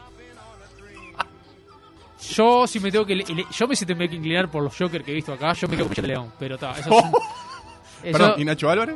Yo 2.22 2.68
si 2.68 2.80
me 2.80 2.92
tengo 2.92 3.06
que 3.06 3.16
le- 3.16 3.24
le- 3.26 3.46
yo 3.52 3.68
me 3.68 3.76
si 3.76 3.86
tengo 3.86 4.00
que 4.00 4.16
inclinar 4.16 4.50
por 4.50 4.62
los 4.64 4.76
Joker 4.78 5.04
que 5.04 5.12
he 5.12 5.16
visto 5.16 5.32
acá, 5.34 5.54
yo 5.54 5.68
me 5.68 5.78
quedo 5.78 5.88
con 5.90 6.06
León, 6.08 6.34
pero 6.38 6.56
está, 6.56 6.72
eso 6.80 6.90
es 6.98 7.04
un- 7.04 7.12
eso 8.04 8.18
Perdón, 8.18 8.34
¿y 8.38 8.46
Nacho 8.46 8.70
Álvarez? 8.70 8.96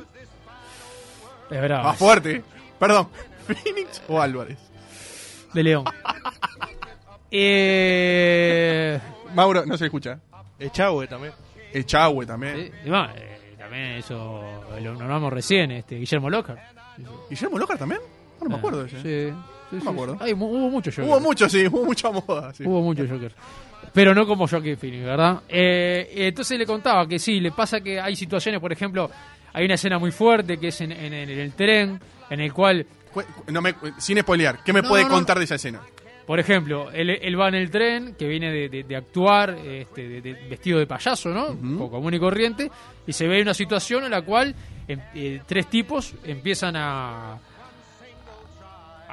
es 1.49 1.61
bravo. 1.61 1.83
Más 1.83 1.97
fuerte. 1.97 2.31
¿eh? 2.37 2.43
Perdón, 2.79 3.07
¿Phoenix 3.47 4.01
o 4.07 4.19
Álvarez? 4.21 4.57
De 5.53 5.63
León. 5.63 5.85
eh, 7.31 8.99
Mauro, 9.33 9.65
no 9.65 9.77
se 9.77 9.85
escucha. 9.85 10.19
Echagüe 10.59 11.07
también. 11.07 11.33
Echagüe 11.73 12.25
también. 12.25 12.55
Sí, 12.57 12.71
y 12.85 12.89
bueno, 12.89 13.09
eh, 13.15 13.55
también 13.57 13.83
eso 13.93 14.43
lo 14.81 14.93
nombramos 14.93 15.31
recién, 15.33 15.71
este 15.71 15.95
Guillermo 15.95 16.29
Lockhart. 16.29 16.59
¿Guillermo 17.29 17.57
Lócar 17.57 17.77
también? 17.77 18.01
No, 18.41 18.49
me 18.49 18.55
acuerdo 18.55 18.83
de 18.83 18.87
ese. 18.87 19.01
Sí, 19.31 19.35
sí, 19.79 19.85
me 19.85 19.91
acuerdo. 19.91 20.17
Ay, 20.19 20.33
hubo 20.33 20.69
mucho 20.69 20.91
Joker. 20.91 21.05
Hubo 21.05 21.19
mucho, 21.19 21.49
sí, 21.49 21.67
hubo 21.67 21.85
mucha 21.85 22.11
moda. 22.11 22.53
sí. 22.53 22.63
Hubo 22.65 22.81
mucho 22.81 23.05
Joker. 23.07 23.33
Pero 23.93 24.15
no 24.15 24.25
como 24.25 24.47
Joaquin 24.47 24.77
Phoenix, 24.77 25.03
¿verdad? 25.03 25.41
Eh, 25.47 26.09
entonces 26.15 26.57
le 26.57 26.65
contaba 26.65 27.07
que 27.07 27.19
sí, 27.19 27.39
le 27.39 27.51
pasa 27.51 27.81
que 27.81 27.99
hay 27.99 28.15
situaciones, 28.15 28.59
por 28.61 28.71
ejemplo, 28.71 29.09
Hay 29.55 29.65
una 29.65 29.75
escena 29.75 29.99
muy 29.99 30.09
fuerte 30.11 30.57
que 30.57 30.69
es 30.69 30.81
en, 30.81 30.91
en- 30.91 31.13
en 31.13 31.29
el 31.29 31.51
tren, 31.53 31.99
en 32.27 32.39
el 32.39 32.51
cual, 32.51 32.87
Cu- 33.13 33.21
no 33.51 33.61
me, 33.61 33.75
sin 33.99 34.17
spoilear, 34.19 34.63
¿qué 34.63 34.73
me 34.73 34.81
No, 34.81 34.89
puede 34.89 35.03
no, 35.03 35.09
contar 35.09 35.37
de 35.37 35.43
esa 35.45 35.53
escena? 35.55 35.79
por 36.25 36.39
ejemplo, 36.39 36.89
él, 36.91 37.11
él 37.11 37.39
va 37.39 37.49
en 37.49 37.55
el 37.55 37.69
tren, 37.69 38.15
que 38.17 38.27
viene 38.27 38.49
de, 38.51 38.67
de- 38.69 38.83
de 38.83 38.95
actuar 38.95 39.51
este, 39.51 40.07
de- 40.07 40.21
de- 40.21 40.33
vestido 40.49 40.79
de 40.79 40.87
payaso, 40.87 41.29
¿no? 41.29 41.49
Un 41.49 41.77
poco 41.77 41.97
común 41.97 42.15
y 42.15 42.19
corriente, 42.19 42.71
y 43.05 43.13
se 43.13 43.27
ve 43.27 43.43
una 43.43 43.53
situación 43.53 44.05
en 44.05 44.09
la 44.11 44.23
cual 44.23 44.55
em- 44.87 44.99
eh, 45.13 45.41
tres 45.45 45.67
tipos 45.69 46.15
empiezan 46.23 46.75
a, 46.75 47.37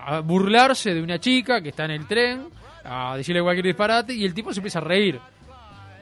a 0.06 0.20
burlarse 0.20 0.94
de 0.94 1.02
una 1.02 1.18
chica 1.18 1.60
que 1.60 1.70
está 1.70 1.84
en 1.84 1.90
el 1.92 2.06
tren, 2.06 2.48
a 2.84 3.16
decirle 3.16 3.42
cualquier 3.42 3.66
disparate, 3.66 4.14
y 4.14 4.24
el 4.24 4.34
tipo 4.34 4.52
se 4.52 4.60
empieza 4.60 4.78
a 4.78 4.82
reír. 4.82 5.18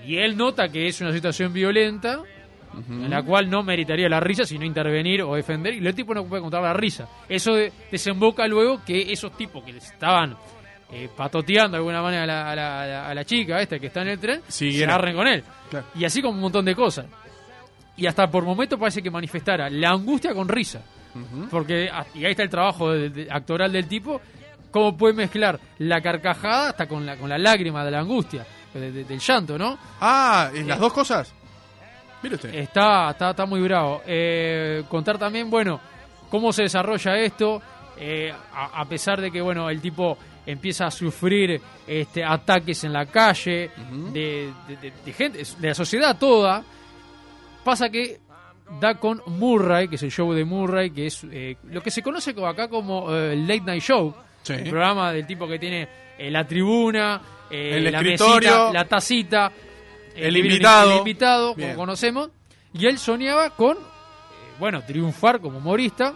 Y 0.06 0.16
él 0.18 0.36
nota 0.36 0.68
que 0.68 0.86
es 0.86 1.00
una 1.00 1.12
situación 1.12 1.52
violenta, 1.52 2.20
en 2.88 3.10
la 3.10 3.22
cual 3.22 3.50
no 3.50 3.62
meritaría 3.62 4.08
la 4.08 4.20
risa, 4.20 4.44
sino 4.44 4.64
intervenir 4.64 5.22
o 5.22 5.34
defender, 5.34 5.74
y 5.74 5.84
el 5.86 5.94
tipo 5.94 6.14
no 6.14 6.24
puede 6.26 6.42
contar 6.42 6.62
la 6.62 6.72
risa. 6.74 7.08
Eso 7.28 7.54
de- 7.54 7.72
desemboca 7.90 8.46
luego 8.46 8.84
que 8.84 9.10
esos 9.12 9.36
tipos 9.36 9.64
que 9.64 9.72
estaban 9.76 10.36
eh, 10.92 11.08
patoteando 11.14 11.72
de 11.72 11.76
alguna 11.78 12.00
manera 12.00 12.22
a 12.22 12.26
la, 12.26 12.50
a 12.52 12.56
la- 12.56 13.08
a 13.10 13.14
la- 13.14 13.24
chica 13.24 13.60
esta 13.60 13.78
que 13.78 13.88
está 13.88 14.02
en 14.02 14.08
el 14.08 14.18
tren, 14.18 14.40
se 14.48 14.84
agarren 14.84 15.16
con 15.16 15.26
él. 15.26 15.42
Claro. 15.68 15.86
Y 15.94 16.04
así 16.04 16.22
como 16.22 16.34
un 16.36 16.40
montón 16.40 16.64
de 16.64 16.74
cosas. 16.74 17.06
Y 17.96 18.06
hasta 18.06 18.30
por 18.30 18.44
momentos 18.44 18.78
parece 18.78 19.02
que 19.02 19.10
manifestara 19.10 19.68
la 19.68 19.90
angustia 19.90 20.32
con 20.32 20.48
risa. 20.48 20.80
Porque, 21.50 21.88
ah, 21.92 22.04
y 22.14 22.24
ahí 22.24 22.30
está 22.32 22.42
el 22.44 22.50
trabajo 22.50 22.92
de- 22.92 23.10
de- 23.10 23.28
actoral 23.30 23.72
del 23.72 23.86
tipo, 23.88 24.20
cómo 24.70 24.96
puede 24.96 25.14
mezclar 25.14 25.58
la 25.78 26.00
carcajada 26.00 26.70
hasta 26.70 26.86
con 26.86 27.04
la, 27.06 27.16
con 27.16 27.28
la 27.28 27.38
lágrima 27.38 27.84
de 27.84 27.90
la 27.90 28.00
angustia, 28.00 28.46
de- 28.74 28.92
de- 28.92 29.04
del 29.04 29.18
llanto, 29.18 29.58
¿no? 29.58 29.78
Ah, 30.00 30.50
¿es 30.54 30.66
las 30.66 30.78
dos 30.78 30.92
cosas? 30.92 31.32
Mire 32.22 32.34
usted. 32.36 32.54
Está, 32.54 33.10
está, 33.10 33.30
está 33.30 33.46
muy 33.46 33.60
bravo. 33.60 34.02
Eh, 34.06 34.84
contar 34.88 35.18
también, 35.18 35.48
bueno, 35.50 35.80
cómo 36.30 36.52
se 36.52 36.62
desarrolla 36.62 37.16
esto, 37.18 37.62
eh, 37.96 38.32
a, 38.52 38.80
a 38.80 38.84
pesar 38.84 39.20
de 39.20 39.30
que, 39.30 39.40
bueno, 39.40 39.70
el 39.70 39.80
tipo 39.80 40.18
empieza 40.46 40.86
a 40.86 40.90
sufrir 40.90 41.60
este, 41.86 42.24
ataques 42.24 42.82
en 42.84 42.92
la 42.92 43.06
calle, 43.06 43.70
de 44.12 44.52
gente, 45.16 45.42
de 45.58 45.68
la 45.68 45.74
sociedad 45.74 46.16
toda, 46.18 46.62
pasa 47.64 47.88
que 47.90 48.18
da 48.80 48.94
con 48.96 49.22
Murray, 49.26 49.88
que 49.88 49.96
es 49.96 50.02
el 50.02 50.10
show 50.10 50.32
de 50.32 50.44
Murray, 50.44 50.90
que 50.90 51.06
es 51.06 51.24
eh, 51.30 51.56
lo 51.64 51.82
que 51.82 51.90
se 51.90 52.02
conoce 52.02 52.34
como 52.34 52.46
acá 52.46 52.68
como 52.68 53.14
eh, 53.14 53.32
el 53.32 53.46
Late 53.46 53.62
Night 53.62 53.82
Show, 53.82 54.14
Sí. 54.42 54.52
el 54.54 54.70
programa 54.70 55.12
del 55.12 55.26
tipo 55.26 55.46
que 55.48 55.58
tiene 55.58 55.88
eh, 56.16 56.30
la 56.30 56.46
tribuna, 56.46 57.20
eh, 57.50 57.72
El 57.76 57.84
la 57.92 57.98
escritorio, 58.00 58.50
mesita, 58.50 58.72
la 58.72 58.84
tacita, 58.86 59.52
el 60.14 60.36
invitado. 60.36 60.92
el 60.92 60.98
invitado, 60.98 61.54
como 61.54 61.74
conocemos, 61.74 62.30
y 62.72 62.86
él 62.86 62.98
soñaba 62.98 63.50
con, 63.50 63.76
bueno, 64.58 64.82
triunfar 64.84 65.40
como 65.40 65.58
humorista, 65.58 66.14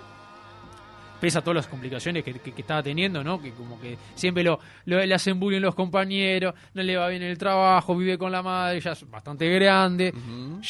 pese 1.22 1.38
a 1.38 1.40
todas 1.40 1.54
las 1.54 1.68
complicaciones 1.68 2.24
que, 2.24 2.34
que- 2.34 2.50
que 2.52 2.60
estaba 2.62 2.82
teniendo, 2.82 3.22
¿no? 3.22 3.40
Que 3.40 3.52
como 3.52 3.80
que 3.80 3.96
siempre 4.16 4.42
lo, 4.42 4.58
lo- 4.86 5.02
le 5.06 5.14
hacen 5.14 5.38
bullying 5.38 5.60
los 5.60 5.74
compañeros, 5.74 6.52
no 6.74 6.82
le 6.82 6.96
va 6.96 7.06
bien 7.08 7.22
el 7.22 7.38
trabajo, 7.38 7.96
vive 7.96 8.18
con 8.18 8.32
la 8.32 8.42
madre, 8.42 8.80
ya 8.80 8.90
es 8.92 9.08
bastante 9.08 9.48
grande, 9.48 10.12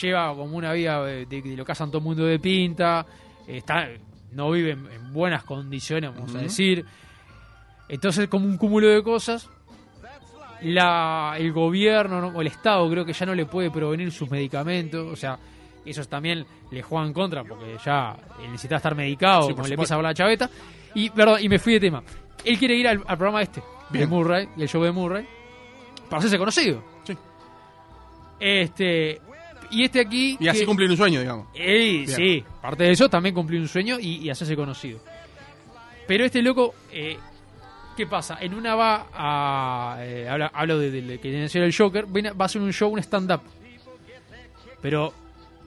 lleva 0.00 0.28
como 0.36 0.56
una 0.56 0.72
vida 0.74 1.02
de, 1.04 1.24
de- 1.26 1.40
de 1.42 1.56
lo 1.56 1.64
que 1.64 1.72
hacen 1.72 1.86
todo 1.88 1.98
el 1.98 2.04
mundo 2.04 2.24
de 2.26 2.38
pinta, 2.38 3.06
está 3.48 3.88
no 4.32 4.50
vive 4.50 4.72
en, 4.72 4.86
en 4.92 5.12
buenas 5.12 5.42
condiciones, 5.44 6.10
vamos 6.14 6.34
a 6.34 6.38
decir. 6.38 6.84
Entonces, 7.88 8.28
como 8.28 8.46
un 8.46 8.56
cúmulo 8.58 8.88
de 8.88 9.02
cosas, 9.02 9.48
la, 10.62 11.34
el 11.38 11.52
gobierno 11.52 12.20
¿no? 12.20 12.28
o 12.28 12.40
el 12.40 12.46
Estado 12.46 12.88
creo 12.90 13.04
que 13.04 13.12
ya 13.12 13.26
no 13.26 13.34
le 13.34 13.46
puede 13.46 13.70
provenir 13.70 14.12
sus 14.12 14.30
medicamentos, 14.30 15.06
o 15.12 15.16
sea, 15.16 15.38
eso 15.90 16.04
también 16.04 16.44
le 16.70 16.82
juega 16.82 17.06
en 17.06 17.12
contra 17.12 17.44
porque 17.44 17.76
ya 17.84 18.16
él 18.42 18.50
necesita 18.52 18.76
estar 18.76 18.94
medicado, 18.94 19.48
Sí, 19.48 19.54
como 19.54 19.66
le 19.66 19.74
empieza 19.74 19.96
a 19.96 20.02
la 20.02 20.14
chaveta. 20.14 20.48
Y, 20.94 21.10
perdón, 21.10 21.38
y 21.42 21.48
me 21.48 21.58
fui 21.58 21.74
de 21.74 21.80
tema. 21.80 22.02
Él 22.44 22.58
quiere 22.58 22.74
ir 22.76 22.86
al, 22.88 22.98
al 23.06 23.16
programa 23.16 23.42
este, 23.42 23.60
de 23.90 23.98
Bien. 23.98 24.08
Murray, 24.10 24.48
el 24.56 24.68
show 24.68 24.82
de 24.82 24.92
Murray, 24.92 25.26
para 26.08 26.18
hacerse 26.18 26.38
conocido. 26.38 26.82
Sí. 27.04 27.16
Este, 28.40 29.20
y 29.70 29.84
este 29.84 30.00
aquí... 30.00 30.36
Y 30.40 30.48
así 30.48 30.60
que- 30.60 30.66
cumplir 30.66 30.90
un 30.90 30.96
sueño, 30.96 31.20
digamos. 31.20 31.46
Ey, 31.54 32.06
sí, 32.06 32.44
parte 32.60 32.84
de 32.84 32.90
eso 32.90 33.08
también 33.08 33.34
cumplió 33.34 33.60
un 33.60 33.68
sueño 33.68 33.98
y, 34.00 34.16
y 34.16 34.30
hacerse 34.30 34.56
conocido. 34.56 35.00
Pero 36.06 36.24
este 36.24 36.42
loco, 36.42 36.74
eh, 36.90 37.16
¿qué 37.96 38.06
pasa? 38.06 38.38
En 38.40 38.54
una 38.54 38.74
va 38.74 39.06
a. 39.14 39.96
eh, 40.00 40.28
habla- 40.28 40.50
hablo 40.52 40.78
de, 40.78 40.90
de- 40.90 41.02
de 41.02 41.16
que 41.18 41.28
tiene 41.30 41.42
que 41.44 41.48
ser 41.48 41.62
el 41.62 41.74
Joker, 41.74 42.06
va 42.06 42.32
a 42.40 42.44
hacer 42.46 42.60
un 42.60 42.72
show, 42.72 42.90
un 42.92 42.98
stand-up. 42.98 43.40
Pero 44.82 45.14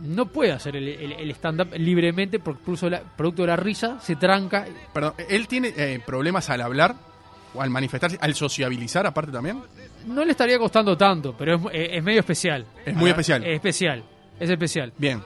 no 0.02 0.26
puede 0.28 0.52
hacer 0.52 0.76
el, 0.76 0.88
el- 0.88 1.12
el 1.14 1.32
stand-up 1.32 1.74
libremente 1.78 2.40
porque 2.40 2.62
producto 2.64 2.86
de, 2.88 2.92
la, 2.92 3.02
producto 3.04 3.42
de 3.44 3.48
la 3.48 3.56
risa 3.56 4.00
se 4.00 4.16
tranca. 4.16 4.66
Perdón, 4.94 5.14
¿él 5.30 5.48
tiene 5.48 5.74
eh, 5.76 6.00
problemas 6.06 6.50
al 6.50 6.62
hablar? 6.62 6.96
¿O 7.54 7.62
al 7.62 7.70
manifestarse? 7.70 8.18
¿Al 8.20 8.36
sociabilizar 8.36 9.06
aparte 9.08 9.32
también? 9.32 9.62
No 10.08 10.26
le 10.26 10.32
estaría 10.32 10.60
costando 10.60 10.98
tanto, 10.98 11.34
pero 11.38 11.56
es, 11.56 11.62
eh, 11.74 11.90
es 11.98 12.04
medio 12.04 12.20
especial. 12.20 12.66
Es 12.86 12.94
muy 12.94 13.10
especial. 13.10 13.44
Es 13.46 13.56
especial, 13.56 14.04
es 14.40 14.50
especial. 14.50 14.92
Bien. 14.98 15.22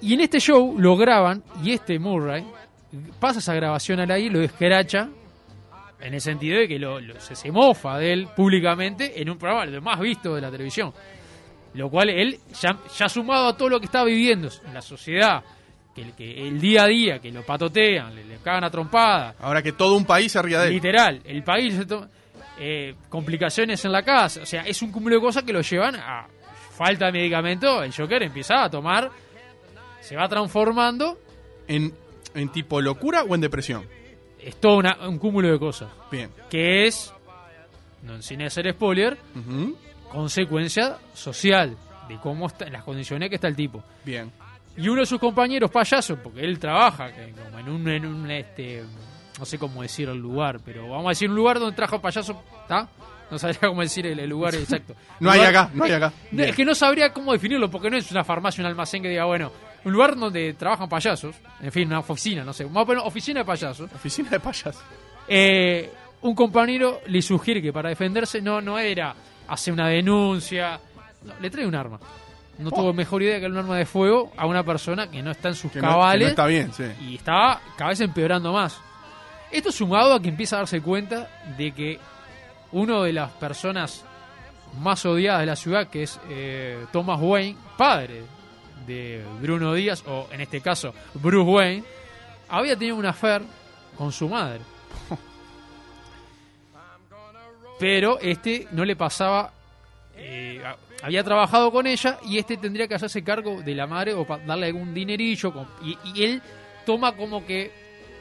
Y 0.00 0.14
en 0.14 0.20
este 0.22 0.40
show 0.40 0.76
lo 0.78 0.96
graban 0.96 1.42
y 1.62 1.72
este 1.72 1.98
Murray 1.98 2.44
pasa 3.18 3.38
esa 3.40 3.52
grabación 3.54 4.00
al 4.00 4.10
aire, 4.10 4.30
lo 4.34 4.40
escracha, 4.40 5.10
en 6.00 6.14
el 6.14 6.20
sentido 6.22 6.58
de 6.58 6.66
que 6.66 6.78
lo, 6.78 6.98
lo- 6.98 7.20
se, 7.20 7.36
se 7.36 7.52
mofa 7.52 7.98
de 7.98 8.14
él 8.14 8.28
públicamente 8.34 9.20
en 9.20 9.28
un 9.28 9.36
programa 9.36 9.66
de 9.66 9.72
lo 9.72 9.82
más 9.82 10.00
visto 10.00 10.34
de 10.34 10.40
la 10.40 10.50
televisión. 10.50 10.90
Lo 11.74 11.88
cual 11.88 12.08
él, 12.10 12.38
ya, 12.60 12.78
ya 12.98 13.08
sumado 13.08 13.48
a 13.48 13.56
todo 13.56 13.68
lo 13.68 13.78
que 13.80 13.86
está 13.86 14.02
viviendo 14.04 14.48
en 14.66 14.74
la 14.74 14.82
sociedad, 14.82 15.42
que, 15.94 16.02
el- 16.02 16.12
que 16.14 16.48
el 16.48 16.60
día 16.60 16.82
a 16.84 16.86
día, 16.86 17.18
que 17.20 17.30
lo 17.30 17.42
patotean, 17.42 18.14
le, 18.14 18.24
le 18.24 18.36
cagan 18.38 18.64
a 18.64 18.70
trompada, 18.70 19.34
Ahora 19.40 19.62
que 19.62 19.72
todo 19.72 19.94
un 19.96 20.04
país 20.04 20.32
se 20.32 20.42
ría 20.42 20.60
de 20.60 20.68
él. 20.68 20.74
literal, 20.74 21.20
el 21.24 21.42
país, 21.44 21.74
eh, 22.58 22.94
complicaciones 23.08 23.84
en 23.84 23.92
la 23.92 24.02
casa, 24.02 24.42
o 24.42 24.46
sea, 24.46 24.62
es 24.62 24.82
un 24.82 24.90
cúmulo 24.90 25.14
de 25.16 25.20
cosas 25.20 25.44
que 25.44 25.52
lo 25.52 25.60
llevan 25.60 25.94
a 25.96 26.26
falta 26.76 27.06
de 27.06 27.12
medicamento, 27.12 27.82
el 27.82 27.92
Joker 27.94 28.22
empieza 28.22 28.64
a 28.64 28.70
tomar, 28.70 29.10
se 30.00 30.16
va 30.16 30.28
transformando, 30.28 31.18
¿En, 31.68 31.94
¿En 32.34 32.48
tipo 32.50 32.80
locura 32.80 33.22
o 33.22 33.34
en 33.34 33.40
depresión? 33.42 33.84
es 34.40 34.56
todo 34.60 34.78
una- 34.78 34.96
un 35.08 35.18
cúmulo 35.18 35.50
de 35.52 35.58
cosas, 35.58 35.88
Bien. 36.10 36.30
que 36.48 36.86
es, 36.86 37.12
no 38.02 38.20
sin 38.22 38.42
hacer 38.42 38.72
spoiler, 38.72 39.16
Ujú. 39.36 39.76
Consecuencia 40.10 40.98
social 41.14 41.76
de 42.08 42.16
cómo 42.18 42.46
está, 42.46 42.66
en 42.66 42.72
las 42.72 42.84
condiciones 42.84 43.28
que 43.28 43.36
está 43.36 43.48
el 43.48 43.56
tipo. 43.56 43.82
Bien. 44.04 44.30
Y 44.76 44.88
uno 44.88 45.00
de 45.00 45.06
sus 45.06 45.18
compañeros 45.18 45.70
payasos, 45.70 46.18
porque 46.22 46.40
él 46.40 46.58
trabaja 46.58 47.10
como 47.44 47.58
en 47.58 47.68
un, 47.68 47.88
en 47.88 48.06
un, 48.06 48.30
este, 48.30 48.84
no 49.38 49.44
sé 49.44 49.58
cómo 49.58 49.82
decir 49.82 50.08
el 50.08 50.18
lugar, 50.18 50.60
pero 50.64 50.88
vamos 50.88 51.06
a 51.06 51.08
decir 51.10 51.28
un 51.28 51.36
lugar 51.36 51.58
donde 51.58 51.74
trabaja 51.74 52.00
payaso, 52.00 52.42
¿está? 52.62 52.88
No 53.30 53.38
sabría 53.38 53.60
cómo 53.68 53.80
decir 53.80 54.06
el, 54.06 54.18
el 54.18 54.28
lugar 54.28 54.54
exacto. 54.54 54.94
No 55.20 55.30
hay 55.30 55.40
acá, 55.40 55.70
no 55.72 55.84
hay 55.84 55.92
acá. 55.92 56.12
No, 56.32 56.42
es 56.42 56.56
que 56.56 56.64
no 56.64 56.74
sabría 56.74 57.12
cómo 57.12 57.32
definirlo, 57.32 57.70
porque 57.70 57.90
no 57.90 57.96
es 57.96 58.10
una 58.10 58.24
farmacia, 58.24 58.62
un 58.62 58.66
almacén 58.66 59.02
que 59.02 59.08
diga, 59.08 59.24
bueno, 59.24 59.52
un 59.84 59.92
lugar 59.92 60.16
donde 60.16 60.54
trabajan 60.54 60.88
payasos, 60.88 61.36
en 61.60 61.72
fin, 61.72 61.86
una 61.86 62.00
oficina, 62.00 62.44
no 62.44 62.52
sé, 62.52 62.64
vamos 62.64 62.82
a 62.82 62.86
poner 62.86 63.02
oficina 63.04 63.40
de 63.40 63.46
payasos. 63.46 63.92
Oficina 63.92 64.30
de 64.30 64.40
payas. 64.40 64.82
Eh, 65.28 65.90
un 66.22 66.34
compañero 66.34 67.00
le 67.06 67.22
sugiere 67.22 67.62
que 67.62 67.72
para 67.72 67.88
defenderse 67.88 68.42
no, 68.42 68.60
no 68.60 68.78
era 68.78 69.14
hacer 69.52 69.72
una 69.74 69.88
denuncia, 69.88 70.80
no, 71.24 71.34
le 71.40 71.50
trae 71.50 71.66
un 71.66 71.74
arma. 71.74 71.98
No 72.58 72.68
Oh. 72.68 72.72
tuvo 72.72 72.92
mejor 72.92 73.22
idea 73.22 73.40
que 73.40 73.46
un 73.46 73.56
arma 73.56 73.78
de 73.78 73.86
fuego 73.86 74.32
a 74.36 74.46
una 74.46 74.62
persona 74.62 75.10
que 75.10 75.22
no 75.22 75.30
está 75.30 75.48
en 75.48 75.54
sus 75.54 75.72
Que 75.72 75.80
no, 75.80 75.88
que 75.88 75.92
cabales 75.92 76.26
no 76.26 76.30
está 76.30 76.46
bien, 76.46 76.72
sí. 76.74 76.84
y 77.00 77.14
estaba 77.16 77.60
cada 77.76 77.90
vez 77.90 78.00
empeorando 78.00 78.52
más. 78.52 78.78
Esto 79.50 79.72
sumado 79.72 80.12
a 80.14 80.20
que 80.20 80.28
empieza 80.28 80.56
a 80.56 80.58
darse 80.60 80.80
cuenta 80.82 81.28
de 81.56 81.72
que 81.72 81.98
uno 82.72 83.02
de 83.02 83.12
las 83.14 83.30
personas 83.32 84.04
más 84.78 85.04
odiadas 85.06 85.40
de 85.40 85.46
la 85.46 85.56
ciudad, 85.56 85.88
que 85.88 86.02
es 86.04 86.20
eh, 86.28 86.84
Thomas 86.92 87.18
Wayne, 87.20 87.56
padre 87.76 88.22
de 88.86 89.24
Bruno 89.40 89.72
Díaz, 89.74 90.04
o 90.06 90.28
en 90.30 90.40
este 90.42 90.60
caso 90.60 90.92
Bruce 91.14 91.50
Wayne, 91.50 91.84
había 92.48 92.76
tenido 92.76 92.96
una 92.96 93.10
affair 93.10 93.42
con 93.96 94.12
su 94.12 94.28
madre. 94.28 94.60
Pero 97.80 98.18
este 98.20 98.68
no 98.72 98.84
le 98.84 98.94
pasaba. 98.94 99.52
eh, 100.16 100.62
había 101.02 101.24
trabajado 101.24 101.72
con 101.72 101.86
ella 101.86 102.18
y 102.26 102.36
este 102.38 102.58
tendría 102.58 102.86
que 102.86 102.94
hacerse 102.94 103.24
cargo 103.24 103.62
de 103.62 103.74
la 103.74 103.86
madre 103.86 104.12
o 104.12 104.26
darle 104.46 104.66
algún 104.66 104.92
dinerillo. 104.94 105.52
con- 105.52 105.66
y, 105.82 105.96
y 106.14 106.22
él 106.24 106.42
toma 106.86 107.12
como 107.16 107.44
que. 107.46 107.72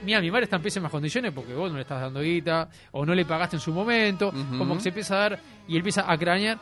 Mira, 0.02 0.22
mi 0.22 0.32
madre 0.32 0.46
está 0.46 0.56
en 0.56 0.62
pésimas 0.62 0.90
condiciones 0.90 1.34
porque 1.34 1.54
vos 1.54 1.70
no 1.70 1.76
le 1.76 1.82
estás 1.82 2.00
dando 2.00 2.22
guita 2.22 2.70
o 2.92 3.06
no 3.06 3.14
le 3.14 3.26
pagaste 3.26 3.58
en 3.58 3.60
su 3.62 3.74
momento. 3.74 4.32
Como 4.58 4.76
que 4.76 4.82
se 4.82 4.90
empieza 4.90 5.16
a 5.16 5.20
dar 5.30 5.40
y 5.68 5.74
él 5.74 5.80
empieza 5.80 6.10
a 6.10 6.18
crañar. 6.18 6.58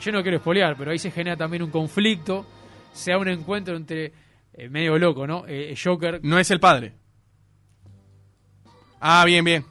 Yo 0.00 0.10
no 0.10 0.22
quiero 0.22 0.38
espolear, 0.38 0.74
pero 0.78 0.90
ahí 0.90 0.98
se 0.98 1.10
genera 1.10 1.36
también 1.36 1.62
un 1.62 1.70
conflicto. 1.70 2.46
Se 2.94 3.10
da 3.10 3.18
un 3.18 3.28
encuentro 3.28 3.76
entre. 3.76 4.12
eh, 4.54 4.68
medio 4.70 4.98
loco, 4.98 5.26
¿no? 5.26 5.44
Eh, 5.46 5.76
Joker. 5.82 6.20
No 6.22 6.38
es 6.38 6.50
el 6.50 6.60
padre. 6.60 6.94
Ah, 9.00 9.24
bien, 9.26 9.44
bien. 9.44 9.64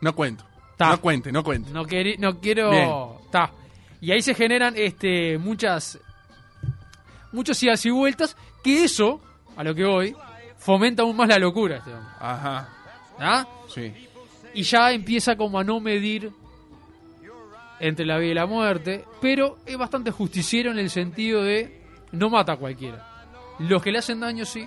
No 0.00 0.14
cuento. 0.14 0.44
Ta. 0.78 0.90
No 0.92 1.00
cuente, 1.00 1.30
no 1.32 1.44
cuente. 1.44 1.70
No, 1.70 1.84
queri- 1.84 2.16
no 2.18 2.38
quiero. 2.40 3.20
Ta. 3.30 3.50
Y 4.00 4.12
ahí 4.12 4.22
se 4.22 4.34
generan 4.34 4.74
este 4.76 5.36
muchas. 5.38 5.98
Muchos 7.32 7.62
idas 7.62 7.84
y 7.84 7.90
vueltas. 7.90 8.36
Que 8.64 8.84
eso, 8.84 9.20
a 9.56 9.62
lo 9.64 9.74
que 9.74 9.84
voy, 9.84 10.16
fomenta 10.56 11.02
aún 11.02 11.16
más 11.16 11.28
la 11.28 11.38
locura 11.38 11.76
este 11.78 11.92
hombre. 11.92 12.12
Ajá. 12.20 12.68
¿Ah? 13.18 13.46
Sí. 13.74 13.92
Y 14.54 14.62
ya 14.62 14.92
empieza 14.92 15.36
como 15.36 15.58
a 15.58 15.64
no 15.64 15.80
medir 15.80 16.30
entre 17.80 18.04
la 18.06 18.18
vida 18.18 18.30
y 18.30 18.34
la 18.34 18.46
muerte, 18.46 19.04
pero 19.20 19.58
es 19.66 19.76
bastante 19.76 20.10
justiciero 20.10 20.70
en 20.70 20.78
el 20.78 20.90
sentido 20.90 21.42
de 21.42 21.80
no 22.12 22.30
mata 22.30 22.52
a 22.52 22.56
cualquiera. 22.56 23.04
Los 23.60 23.82
que 23.82 23.92
le 23.92 23.98
hacen 23.98 24.20
daño 24.20 24.44
sí, 24.44 24.66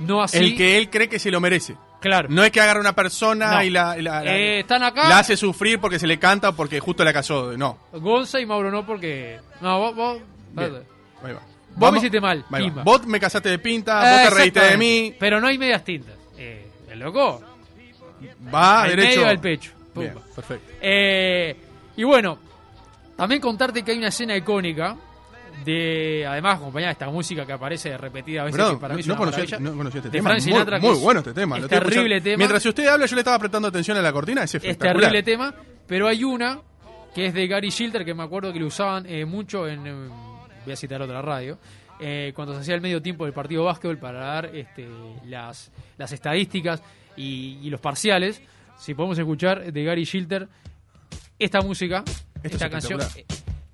no 0.00 0.22
así. 0.22 0.38
El 0.38 0.56
que 0.56 0.76
él 0.78 0.90
cree 0.90 1.08
que 1.08 1.18
se 1.18 1.30
lo 1.30 1.40
merece. 1.40 1.76
Claro. 2.08 2.28
No 2.30 2.44
es 2.44 2.50
que 2.52 2.60
agarre 2.60 2.80
una 2.80 2.94
persona 2.94 3.52
No. 3.56 3.62
y 3.62 3.70
la, 3.70 3.96
la- 3.96 4.22
la- 4.22 4.36
Eh, 4.36 4.60
están 4.60 4.82
acá. 4.82 5.08
la 5.08 5.18
hace 5.18 5.36
sufrir 5.36 5.80
porque 5.80 5.98
se 5.98 6.06
le 6.06 6.18
canta 6.18 6.50
o 6.50 6.52
porque 6.56 6.78
justo 6.80 7.02
la 7.04 7.12
casó. 7.12 7.56
No. 7.56 7.78
Gonza 7.92 8.38
y 8.40 8.46
Mauro 8.46 8.70
no 8.70 8.84
porque 8.86 9.40
no 9.60 9.78
vos 9.78 9.94
vos. 9.96 10.18
Ahí 10.56 10.70
va. 11.32 11.40
Vos 11.76 11.92
me 11.92 11.98
hiciste 11.98 12.20
mal, 12.20 12.44
ahí 12.52 12.70
va. 12.70 12.82
Vos 12.84 13.04
me 13.06 13.18
casaste 13.18 13.48
de 13.48 13.58
pinta, 13.58 13.98
Eh, 14.06 14.24
vos 14.24 14.28
te 14.34 14.38
reíste 14.40 14.60
de 14.60 14.76
mí. 14.76 15.14
Pero 15.18 15.40
no 15.40 15.48
hay 15.48 15.58
medias 15.58 15.82
tintas. 15.82 16.14
Eh, 16.38 16.68
el 16.90 16.98
loco. 17.00 17.42
Va 18.54 18.82
al 18.82 18.90
derecho. 18.90 19.08
medio 19.20 19.26
del 19.26 19.38
pecho. 19.40 19.72
Bien, 19.94 20.14
perfecto. 20.34 20.72
Eh, 20.80 21.56
y 21.96 22.04
bueno, 22.04 22.38
también 23.16 23.40
contarte 23.40 23.82
que 23.82 23.92
hay 23.92 23.98
una 23.98 24.08
escena 24.08 24.36
icónica 24.36 24.96
de, 25.64 26.26
además 26.26 26.56
acompañada 26.56 26.88
de 26.88 26.92
esta 26.92 27.10
música 27.10 27.46
que 27.46 27.52
aparece 27.52 27.96
repetida 27.96 28.42
a 28.42 28.44
veces 28.44 28.56
Perdón, 28.58 28.76
que 28.76 28.80
para 28.80 28.94
no, 28.94 28.98
mí 28.98 29.04
no 29.06 29.16
conocía, 29.16 29.44
maravilla. 29.44 29.70
no 29.70 29.76
conocía 29.76 29.98
este 30.00 30.08
de 30.10 30.12
tema. 30.18 30.30
Frank 30.30 30.42
Muy, 30.42 30.52
Sinatra, 30.52 30.78
bueno 30.78 31.20
este 31.20 31.32
tema. 31.34 31.58
es 31.58 31.68
terrible 31.68 32.20
tema. 32.20 32.36
Mientras 32.38 32.66
usted 32.66 32.86
habla, 32.86 33.06
yo 33.06 33.14
le 33.14 33.20
estaba 33.20 33.38
prestando 33.38 33.68
atención 33.68 33.96
a 33.96 34.02
la 34.02 34.12
cortina. 34.12 34.42
Es 34.44 34.54
Es 34.54 34.78
terrible 34.78 35.22
tema, 35.22 35.54
pero 35.86 36.08
hay 36.08 36.24
una 36.24 36.60
que 37.14 37.26
es 37.26 37.34
de 37.34 37.46
Gary 37.46 37.70
Shilter, 37.70 38.04
que 38.04 38.12
me 38.14 38.24
acuerdo 38.24 38.52
que 38.52 38.58
lo 38.58 38.66
usaban 38.66 39.06
eh, 39.06 39.24
mucho 39.24 39.68
en, 39.68 39.86
eh, 39.86 40.08
voy 40.64 40.72
a 40.72 40.76
citar 40.76 41.00
otra 41.00 41.22
radio, 41.22 41.58
eh, 42.00 42.32
cuando 42.34 42.54
se 42.54 42.60
hacía 42.60 42.74
el 42.74 42.80
medio 42.80 43.00
tiempo 43.00 43.24
del 43.24 43.32
partido 43.32 43.62
de 43.62 43.66
básquetbol 43.66 43.98
para 43.98 44.18
dar 44.18 44.46
este, 44.46 44.88
las, 45.26 45.70
las 45.96 46.10
estadísticas 46.10 46.82
y, 47.16 47.58
y 47.62 47.70
los 47.70 47.80
parciales. 47.80 48.42
Si 48.76 48.94
podemos 48.94 49.16
escuchar 49.16 49.72
de 49.72 49.84
Gary 49.84 50.02
Shilter 50.02 50.48
esta 51.38 51.60
música, 51.60 52.02
es 52.42 52.52
esta 52.52 52.68
canción, 52.68 53.00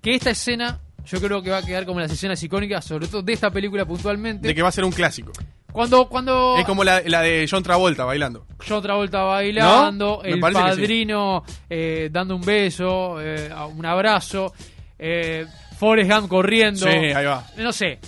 que 0.02 0.14
esta 0.14 0.30
escena 0.30 0.78
yo 1.10 1.20
creo 1.20 1.42
que 1.42 1.50
va 1.50 1.58
a 1.58 1.62
quedar 1.62 1.84
como 1.86 2.00
las 2.00 2.10
escenas 2.12 2.42
icónicas, 2.42 2.84
sobre 2.84 3.06
todo 3.08 3.22
de 3.22 3.32
esta 3.32 3.50
película 3.50 3.84
puntualmente. 3.84 4.46
De 4.48 4.54
que 4.54 4.62
va 4.62 4.68
a 4.68 4.72
ser 4.72 4.84
un 4.84 4.92
clásico. 4.92 5.32
Cuando, 5.72 6.08
cuando 6.08 6.56
Es 6.58 6.64
como 6.64 6.82
la, 6.82 7.00
la 7.06 7.22
de 7.22 7.46
John 7.48 7.62
Travolta 7.62 8.04
bailando. 8.04 8.46
John 8.66 8.82
Travolta 8.82 9.22
bailando, 9.22 10.20
¿No? 10.20 10.22
El 10.24 10.34
sí. 10.34 10.40
padrino 10.40 11.44
eh, 11.68 12.08
dando 12.10 12.34
un 12.36 12.42
beso, 12.42 13.20
eh, 13.20 13.50
un 13.76 13.86
abrazo, 13.86 14.52
eh, 14.98 15.46
Forrest 15.78 16.10
Gump 16.10 16.28
corriendo. 16.28 16.80
Sí, 16.86 16.88
ahí 16.88 17.24
va. 17.24 17.46
No 17.56 17.72
sé. 17.72 17.98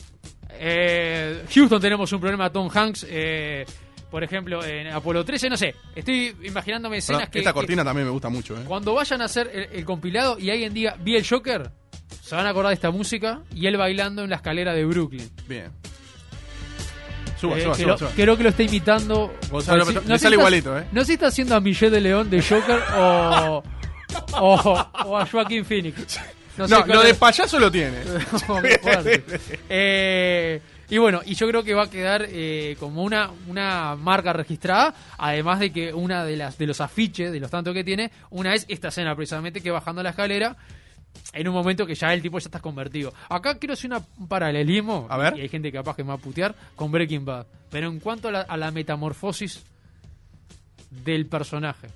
Eh, 0.64 1.44
Houston 1.54 1.80
tenemos 1.80 2.12
un 2.12 2.20
problema 2.20 2.50
Tom 2.50 2.68
Hanks. 2.72 3.06
eh, 3.08 3.64
por 4.10 4.22
ejemplo, 4.22 4.62
en 4.62 4.88
Apolo 4.88 5.24
13, 5.24 5.48
no 5.48 5.56
sé. 5.56 5.74
Estoy 5.94 6.36
imaginándome 6.44 6.98
escenas 6.98 7.30
que, 7.30 7.38
esta 7.38 7.50
que 7.50 7.54
cortina 7.54 7.82
también 7.82 8.06
me 8.06 8.12
gusta 8.12 8.28
mucho. 8.28 8.54
¿eh? 8.56 8.64
cuando 8.66 8.92
vayan 8.92 9.22
a 9.22 9.24
hacer 9.24 9.50
el, 9.54 9.78
el 9.78 9.84
compilado 9.86 10.38
y 10.38 10.50
alguien 10.50 10.74
diga, 10.74 10.96
vi 11.00 11.16
el 11.16 11.26
Joker, 11.26 11.70
se 12.22 12.34
van 12.34 12.46
a 12.46 12.50
acordar 12.50 12.70
de 12.70 12.74
esta 12.74 12.90
música 12.90 13.40
y 13.54 13.66
él 13.66 13.76
bailando 13.76 14.22
en 14.24 14.30
la 14.30 14.36
escalera 14.36 14.74
de 14.74 14.84
Brooklyn. 14.84 15.30
Bien. 15.48 15.70
Suba, 17.40 17.58
Eh, 17.58 17.62
suba, 17.62 17.74
que 17.76 17.82
suba, 17.82 17.92
lo- 17.92 17.98
suba. 17.98 18.10
Creo 18.14 18.36
que 18.36 18.42
lo 18.44 18.48
está 18.50 18.62
imitando. 18.62 19.34
Gonzalo, 19.50 19.84
sé 19.84 19.92
sale 19.94 20.14
está- 20.14 20.30
igualito, 20.30 20.78
¿eh? 20.78 20.84
No 20.92 21.00
sé 21.00 21.06
si 21.06 21.12
está 21.14 21.26
haciendo 21.28 21.54
a 21.56 21.60
Michelle 21.60 21.90
de 21.90 22.00
León 22.00 22.30
de 22.30 22.40
Joker 22.42 22.78
o, 22.96 23.62
o, 24.34 24.86
o 25.06 25.18
a 25.18 25.26
Joaquín 25.26 25.64
Phoenix. 25.64 26.20
No, 26.56 26.68
sé 26.68 26.74
cuál 26.76 26.88
lo 26.88 27.02
de 27.02 27.14
payaso 27.14 27.58
lo 27.58 27.70
tiene. 27.72 27.96
Eh, 29.68 30.60
y 30.90 30.98
bueno, 30.98 31.20
y 31.24 31.34
yo 31.34 31.48
creo 31.48 31.62
que 31.64 31.72
va 31.74 31.84
a 31.84 31.90
quedar 31.90 32.26
eh, 32.28 32.76
como 32.78 33.02
una, 33.02 33.30
una 33.48 33.96
marca 33.96 34.32
registrada, 34.34 34.94
además 35.16 35.58
de 35.60 35.72
que 35.72 35.94
una 35.94 36.24
de 36.24 36.36
las 36.36 36.58
de 36.58 36.66
los 36.66 36.80
afiches, 36.82 37.32
de 37.32 37.40
los 37.40 37.50
tantos 37.50 37.72
que 37.72 37.82
tiene, 37.82 38.10
una 38.30 38.54
es 38.54 38.66
esta 38.68 38.88
escena 38.88 39.16
precisamente 39.16 39.62
que 39.62 39.70
bajando 39.70 40.02
la 40.02 40.10
escalera, 40.10 40.54
en 41.32 41.48
un 41.48 41.54
momento 41.54 41.86
que 41.86 41.94
ya 41.94 42.12
el 42.12 42.20
tipo 42.22 42.38
ya 42.38 42.46
está 42.46 42.60
convertido. 42.60 43.12
Acá 43.28 43.58
quiero 43.58 43.72
hacer 43.74 43.90
una, 43.90 44.02
un 44.18 44.28
paralelismo, 44.28 45.06
A 45.08 45.16
ver. 45.16 45.38
y 45.38 45.40
hay 45.42 45.48
gente 45.48 45.70
capaz 45.72 45.96
que 45.96 46.02
me 46.04 46.08
va 46.08 46.14
a 46.14 46.18
putear, 46.18 46.54
con 46.76 46.90
Breaking 46.92 47.24
Bad. 47.24 47.46
Pero 47.70 47.88
en 47.88 48.00
cuanto 48.00 48.28
a 48.28 48.32
la, 48.32 48.40
a 48.42 48.56
la 48.56 48.70
metamorfosis 48.70 49.64
del 50.90 51.26
personaje. 51.26 51.88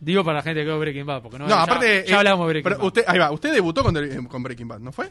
Digo 0.00 0.24
para 0.24 0.38
la 0.38 0.42
gente 0.42 0.64
que 0.64 0.70
ve 0.70 0.78
Breaking 0.78 1.06
Bad, 1.06 1.22
porque 1.22 1.38
no, 1.38 1.44
No, 1.44 1.50
ya, 1.50 1.62
aparte. 1.62 2.04
ya 2.06 2.14
eh, 2.14 2.18
hablamos 2.18 2.46
de 2.46 2.52
Breaking 2.52 2.64
pero 2.64 2.78
Bad. 2.78 2.86
Usted, 2.86 3.04
ahí 3.06 3.18
va, 3.18 3.30
usted 3.30 3.52
debutó 3.52 3.84
con, 3.84 3.96
eh, 3.96 4.18
con 4.28 4.42
Breaking 4.42 4.66
Bad, 4.68 4.80
¿no 4.80 4.90
fue? 4.90 5.10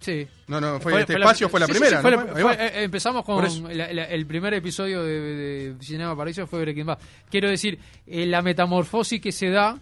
Sí. 0.00 0.26
No, 0.46 0.60
no, 0.60 0.78
fue, 0.80 1.00
este 1.00 1.14
espacio 1.14 1.48
fue 1.48 1.60
la 1.60 1.66
primera. 1.66 2.00
fue 2.00 2.12
¿no 2.12 2.24
la- 2.24 2.32
fue? 2.32 2.42
Fue- 2.42 2.54
eh, 2.54 2.84
empezamos 2.84 3.24
con 3.24 3.44
eso. 3.44 3.68
la- 3.68 3.92
la- 3.92 4.04
el 4.04 4.24
primer 4.26 4.54
episodio 4.54 5.02
de, 5.02 5.20
de 5.20 5.76
Cinema 5.84 6.16
Paraíso 6.16 6.46
fue 6.46 6.60
Breaking 6.60 6.86
Bad. 6.86 6.98
Quiero 7.30 7.50
decir, 7.50 7.78
eh, 8.06 8.24
la 8.24 8.40
metamorfosis 8.40 9.20
que 9.20 9.32
se 9.32 9.50
da 9.50 9.76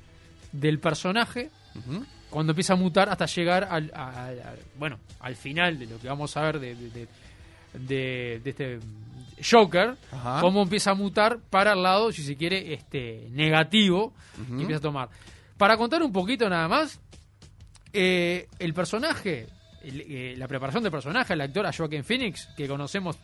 del 0.52 0.80
personaje 0.80 1.50
Ujú. 1.76 2.04
Cuando 2.36 2.52
empieza 2.52 2.74
a 2.74 2.76
mutar 2.76 3.08
hasta 3.08 3.24
llegar 3.24 3.66
al, 3.70 3.90
a- 3.94 4.10
a- 4.10 4.28
a- 4.28 4.54
bueno, 4.78 4.98
al 5.20 5.36
final 5.36 5.78
de 5.78 5.86
lo 5.86 5.98
que 5.98 6.06
vamos 6.06 6.36
a 6.36 6.42
ver 6.42 6.60
de, 6.60 6.74
de, 6.74 7.08
de- 7.72 8.42
este 8.44 8.78
Joker, 9.42 9.96
Ajá. 10.12 10.42
cómo 10.42 10.60
empieza 10.60 10.90
a 10.90 10.94
mutar 10.94 11.38
para 11.48 11.72
el 11.72 11.82
lado, 11.82 12.12
si 12.12 12.22
se 12.22 12.36
quiere, 12.36 12.74
este 12.74 13.28
negativo 13.30 14.12
Ujú. 14.38 14.54
que 14.54 14.60
empieza 14.60 14.76
a 14.76 14.82
tomar. 14.82 15.08
Para 15.56 15.78
contar 15.78 16.02
un 16.02 16.12
poquito 16.12 16.46
nada 16.50 16.68
más, 16.68 17.00
eh, 17.94 18.48
el 18.58 18.74
personaje, 18.74 19.46
el- 19.82 20.02
eh, 20.02 20.34
la 20.36 20.46
preparación 20.46 20.82
del 20.82 20.92
personaje, 20.92 21.32
el 21.32 21.40
actor 21.40 21.64
a 21.64 21.72
Joaquin 21.72 22.04
Phoenix, 22.04 22.48
que 22.54 22.68
conocemos, 22.68 23.16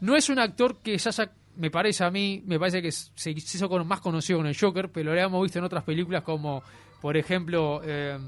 no 0.00 0.16
es 0.16 0.28
un 0.28 0.40
actor 0.40 0.78
que 0.82 0.94
haya, 0.94 1.30
me 1.54 1.70
parece 1.70 2.02
a 2.02 2.10
mí, 2.10 2.42
me 2.46 2.58
parece 2.58 2.82
que 2.82 2.90
se 2.90 3.30
hizo 3.30 3.68
más 3.84 4.00
conocido 4.00 4.40
con 4.40 4.48
el 4.48 4.58
Joker, 4.58 4.90
pero 4.90 5.14
lo 5.14 5.20
hemos 5.20 5.40
visto 5.44 5.60
en 5.60 5.64
otras 5.66 5.84
películas 5.84 6.24
como, 6.24 6.64
por 7.02 7.16
ejemplo, 7.18 7.82
eh, 7.84 8.18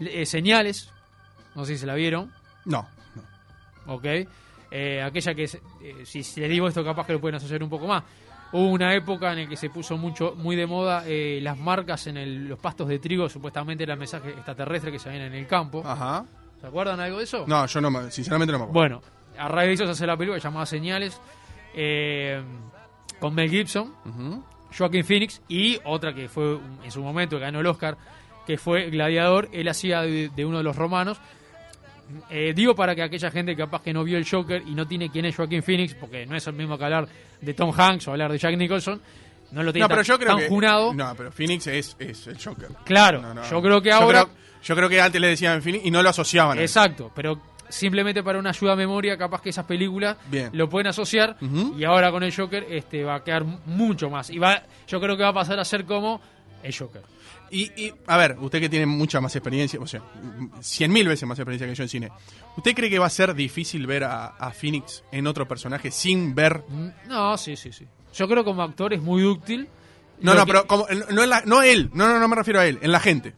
eh, 0.00 0.24
Señales, 0.26 0.90
no 1.54 1.64
sé 1.64 1.74
si 1.74 1.80
se 1.80 1.86
la 1.86 1.94
vieron, 1.94 2.32
No, 2.64 2.86
no. 3.86 3.94
¿ok? 3.94 4.04
Eh, 4.70 5.02
aquella 5.02 5.34
que, 5.34 5.44
eh, 5.44 6.02
si, 6.04 6.22
si 6.22 6.40
le 6.40 6.48
digo 6.48 6.66
esto, 6.66 6.82
capaz 6.84 7.06
que 7.06 7.12
lo 7.12 7.20
pueden 7.20 7.34
asociar 7.36 7.62
un 7.62 7.68
poco 7.68 7.86
más. 7.86 8.02
Hubo 8.52 8.68
una 8.68 8.94
época 8.94 9.32
en 9.32 9.42
la 9.44 9.48
que 9.48 9.56
se 9.56 9.68
puso 9.70 9.96
mucho 9.98 10.34
muy 10.36 10.56
de 10.56 10.66
moda 10.66 11.04
eh, 11.06 11.40
las 11.42 11.58
marcas 11.58 12.06
en 12.06 12.16
el- 12.18 12.48
los 12.48 12.58
pastos 12.58 12.86
de 12.88 12.98
trigo, 12.98 13.28
supuestamente 13.28 13.82
era 13.84 13.94
el 13.94 13.98
mensaje 13.98 14.30
extraterrestre 14.30 14.90
que 14.92 14.98
se 14.98 15.08
ven 15.10 15.22
en 15.22 15.34
el 15.34 15.46
campo. 15.46 15.82
Ajá. 15.86 16.24
¿Se 16.60 16.66
acuerdan 16.66 17.00
algo 17.00 17.18
de 17.18 17.24
eso? 17.24 17.44
No, 17.46 17.66
yo 17.66 17.80
no, 17.80 17.90
me- 17.90 18.10
sinceramente 18.10 18.52
no 18.52 18.58
me 18.58 18.64
acuerdo. 18.64 19.00
Bueno, 19.00 19.02
a 19.38 19.48
raíz 19.48 19.68
de 19.68 19.74
eso 19.74 19.84
se 19.86 19.90
hace 19.92 20.06
la 20.06 20.16
película 20.16 20.38
llamada 20.38 20.64
Señales, 20.66 21.18
con 23.20 23.34
Mel 23.34 23.50
Gibson, 23.50 23.94
Ujú. 24.04 24.44
Joaquin 24.76 25.04
Phoenix 25.04 25.40
y 25.48 25.78
otra 25.84 26.14
que 26.14 26.28
fue 26.28 26.58
en 26.84 26.90
su 26.90 27.02
momento 27.02 27.36
que 27.36 27.42
ganó 27.42 27.60
el 27.60 27.66
Oscar, 27.66 27.96
que 28.46 28.56
fue 28.58 28.90
Gladiador. 28.90 29.48
Él 29.52 29.68
hacía 29.68 30.02
de, 30.02 30.28
de 30.34 30.44
uno 30.44 30.58
de 30.58 30.64
los 30.64 30.76
romanos. 30.76 31.18
Eh, 32.28 32.52
digo 32.54 32.74
para 32.74 32.94
que 32.94 33.02
aquella 33.02 33.30
gente 33.30 33.56
capaz 33.56 33.82
que 33.82 33.92
no 33.92 34.04
vio 34.04 34.18
el 34.18 34.28
Joker 34.28 34.62
y 34.66 34.72
no 34.74 34.86
tiene 34.86 35.08
quién 35.10 35.24
es 35.24 35.34
Joaquin 35.36 35.62
Phoenix, 35.62 35.94
porque 35.94 36.26
no 36.26 36.36
es 36.36 36.46
el 36.46 36.52
mismo 36.54 36.76
que 36.76 36.84
hablar 36.84 37.08
de 37.40 37.54
Tom 37.54 37.72
Hanks 37.74 38.08
o 38.08 38.10
hablar 38.10 38.30
de 38.30 38.38
Jack 38.38 38.56
Nicholson, 38.56 39.00
no 39.52 39.62
lo 39.62 39.72
tiene 39.72 39.84
No, 39.84 39.88
pero 39.88 40.02
tan, 40.02 40.06
yo 40.06 40.18
creo 40.18 40.30
tan 40.32 40.38
que. 40.40 40.48
junado. 40.48 40.92
No, 40.92 41.14
pero 41.16 41.32
Phoenix 41.32 41.66
es, 41.68 41.96
es 41.98 42.26
el 42.26 42.36
Joker. 42.42 42.68
Claro, 42.84 43.22
No, 43.22 43.32
no. 43.34 43.48
yo 43.48 43.62
creo 43.62 43.80
que 43.80 43.92
ahora... 43.92 44.20
Yo 44.20 44.24
creo, 44.26 44.36
yo 44.62 44.76
creo 44.76 44.88
que 44.90 45.00
antes 45.00 45.20
le 45.20 45.26
decían 45.28 45.62
Phoenix 45.62 45.86
y 45.86 45.90
no 45.90 46.02
lo 46.02 46.10
asociaban. 46.10 46.58
Exacto, 46.58 47.10
pero 47.14 47.40
simplemente 47.72 48.22
para 48.22 48.38
una 48.38 48.50
ayuda 48.50 48.74
a 48.74 48.76
memoria, 48.76 49.16
capaz 49.16 49.40
que 49.42 49.50
esas 49.50 49.64
películas 49.64 50.16
Bien. 50.30 50.50
lo 50.52 50.68
pueden 50.68 50.86
asociar 50.88 51.36
y 51.76 51.84
ahora 51.84 52.10
con 52.10 52.22
el 52.22 52.34
Joker 52.34 52.66
este 52.70 53.02
va 53.02 53.16
a 53.16 53.24
quedar 53.24 53.44
mucho 53.44 54.10
más. 54.10 54.30
Y 54.30 54.38
va, 54.38 54.62
yo 54.86 55.00
creo 55.00 55.16
que 55.16 55.22
va 55.22 55.30
a 55.30 55.34
pasar 55.34 55.58
a 55.58 55.64
ser 55.64 55.84
como 55.84 56.20
el 56.62 56.76
Joker. 56.76 57.02
Y, 57.50 57.64
y, 57.82 57.92
a 58.06 58.16
ver, 58.16 58.36
usted 58.40 58.60
que 58.60 58.68
tiene 58.68 58.86
mucha 58.86 59.20
más 59.20 59.34
experiencia, 59.36 59.78
o 59.80 59.86
sea, 59.86 60.00
cien 60.60 60.90
mil 60.92 61.06
veces 61.06 61.28
más 61.28 61.38
experiencia 61.38 61.66
que 61.66 61.74
yo 61.74 61.82
en 61.82 61.88
cine, 61.88 62.08
¿usted 62.56 62.74
cree 62.74 62.88
que 62.88 62.98
va 62.98 63.06
a 63.06 63.10
ser 63.10 63.34
difícil 63.34 63.86
ver 63.86 64.04
a, 64.04 64.26
a 64.28 64.50
Phoenix 64.52 65.02
en 65.12 65.26
otro 65.26 65.46
personaje 65.46 65.90
sin 65.90 66.34
ver? 66.34 66.62
Mm, 66.68 66.88
No, 67.08 67.36
sí, 67.36 67.56
sí, 67.56 67.72
sí. 67.72 67.86
Yo 68.14 68.26
creo 68.28 68.38
que 68.42 68.44
como 68.50 68.62
actor 68.62 68.92
es 68.94 69.02
muy 69.02 69.22
dúctil. 69.22 69.68
No, 70.20 70.34
no, 70.34 70.46
que- 70.46 70.52
pero 70.52 70.66
como, 70.66 70.86
no, 71.10 71.22
en 71.24 71.28
la- 71.30 71.42
no 71.44 71.62
él, 71.62 71.90
no, 71.94 72.08
no, 72.08 72.18
no 72.18 72.28
me 72.28 72.36
refiero 72.36 72.60
a 72.60 72.66
él, 72.66 72.78
en 72.80 72.92
la 72.92 73.00
gente. 73.00 73.34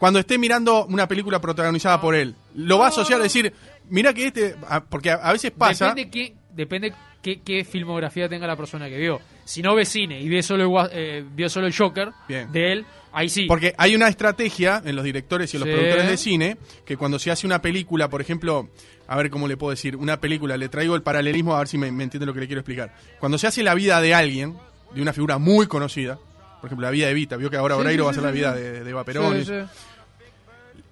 Cuando 0.00 0.18
esté 0.18 0.36
mirando 0.38 0.84
una 0.86 1.06
película 1.06 1.40
protagonizada 1.40 2.00
por 2.00 2.14
él, 2.16 2.34
lo 2.54 2.78
va 2.78 2.86
a 2.86 2.88
asociar 2.88 3.20
a 3.20 3.22
decir, 3.24 3.52
mira 3.90 4.12
que 4.14 4.26
este, 4.28 4.54
a- 4.68 4.82
porque 4.84 5.10
a, 5.10 5.14
a 5.14 5.32
veces 5.32 5.50
pasa, 5.50 5.88
Depende, 5.94 6.10
qué, 6.10 6.34
depende 6.54 6.92
qué, 7.22 7.40
qué 7.40 7.64
filmografía 7.64 8.28
tenga 8.28 8.46
la 8.46 8.56
persona 8.56 8.88
que 8.88 8.98
vio. 8.98 9.20
Si 9.44 9.60
no 9.62 9.74
ve 9.74 9.84
cine 9.84 10.20
y 10.20 10.28
ve 10.28 10.42
solo 10.42 10.88
eh, 10.90 11.24
vio 11.34 11.48
solo 11.48 11.66
el 11.66 11.76
Joker 11.76 12.10
Bien. 12.28 12.50
de 12.52 12.72
él, 12.72 12.86
ahí 13.12 13.28
sí. 13.28 13.44
porque 13.46 13.74
hay 13.76 13.94
una 13.94 14.08
estrategia 14.08 14.80
en 14.84 14.96
los 14.96 15.04
directores 15.04 15.52
y 15.52 15.56
en 15.56 15.60
los 15.60 15.68
Sí. 15.68 15.74
productores 15.74 16.08
de 16.08 16.16
cine, 16.16 16.56
que 16.86 16.96
cuando 16.96 17.18
se 17.18 17.30
hace 17.30 17.46
una 17.46 17.60
película, 17.60 18.08
por 18.08 18.20
ejemplo, 18.22 18.68
a 19.06 19.16
ver 19.18 19.28
cómo 19.30 19.46
le 19.48 19.56
puedo 19.58 19.70
decir, 19.70 19.96
una 19.96 20.18
película, 20.20 20.56
le 20.56 20.68
traigo 20.70 20.94
el 20.96 21.02
paralelismo 21.02 21.54
a 21.54 21.58
ver 21.58 21.68
si 21.68 21.76
me, 21.76 21.92
me 21.92 22.04
entiende 22.04 22.24
lo 22.24 22.32
que 22.32 22.40
le 22.40 22.46
quiero 22.46 22.60
explicar. 22.60 22.94
Cuando 23.20 23.36
se 23.36 23.46
hace 23.46 23.62
la 23.62 23.74
vida 23.74 24.00
de 24.00 24.14
alguien, 24.14 24.56
de 24.94 25.02
una 25.02 25.12
figura 25.12 25.36
muy 25.38 25.66
conocida, 25.66 26.18
por 26.60 26.68
ejemplo, 26.68 26.86
la 26.86 26.90
vida 26.90 27.04
de 27.06 27.12
Evita, 27.12 27.36
vio 27.36 27.50
que 27.50 27.58
ahora 27.58 27.74
Sí, 27.74 27.80
Oreiro 27.82 28.02
sí, 28.02 28.04
va 28.04 28.08
a 28.08 28.12
hacer 28.12 28.22
la 28.22 28.30
vida 28.30 28.54
de, 28.54 28.82
de 28.84 28.90
Eva 28.90 29.04
Perón. 29.04 29.44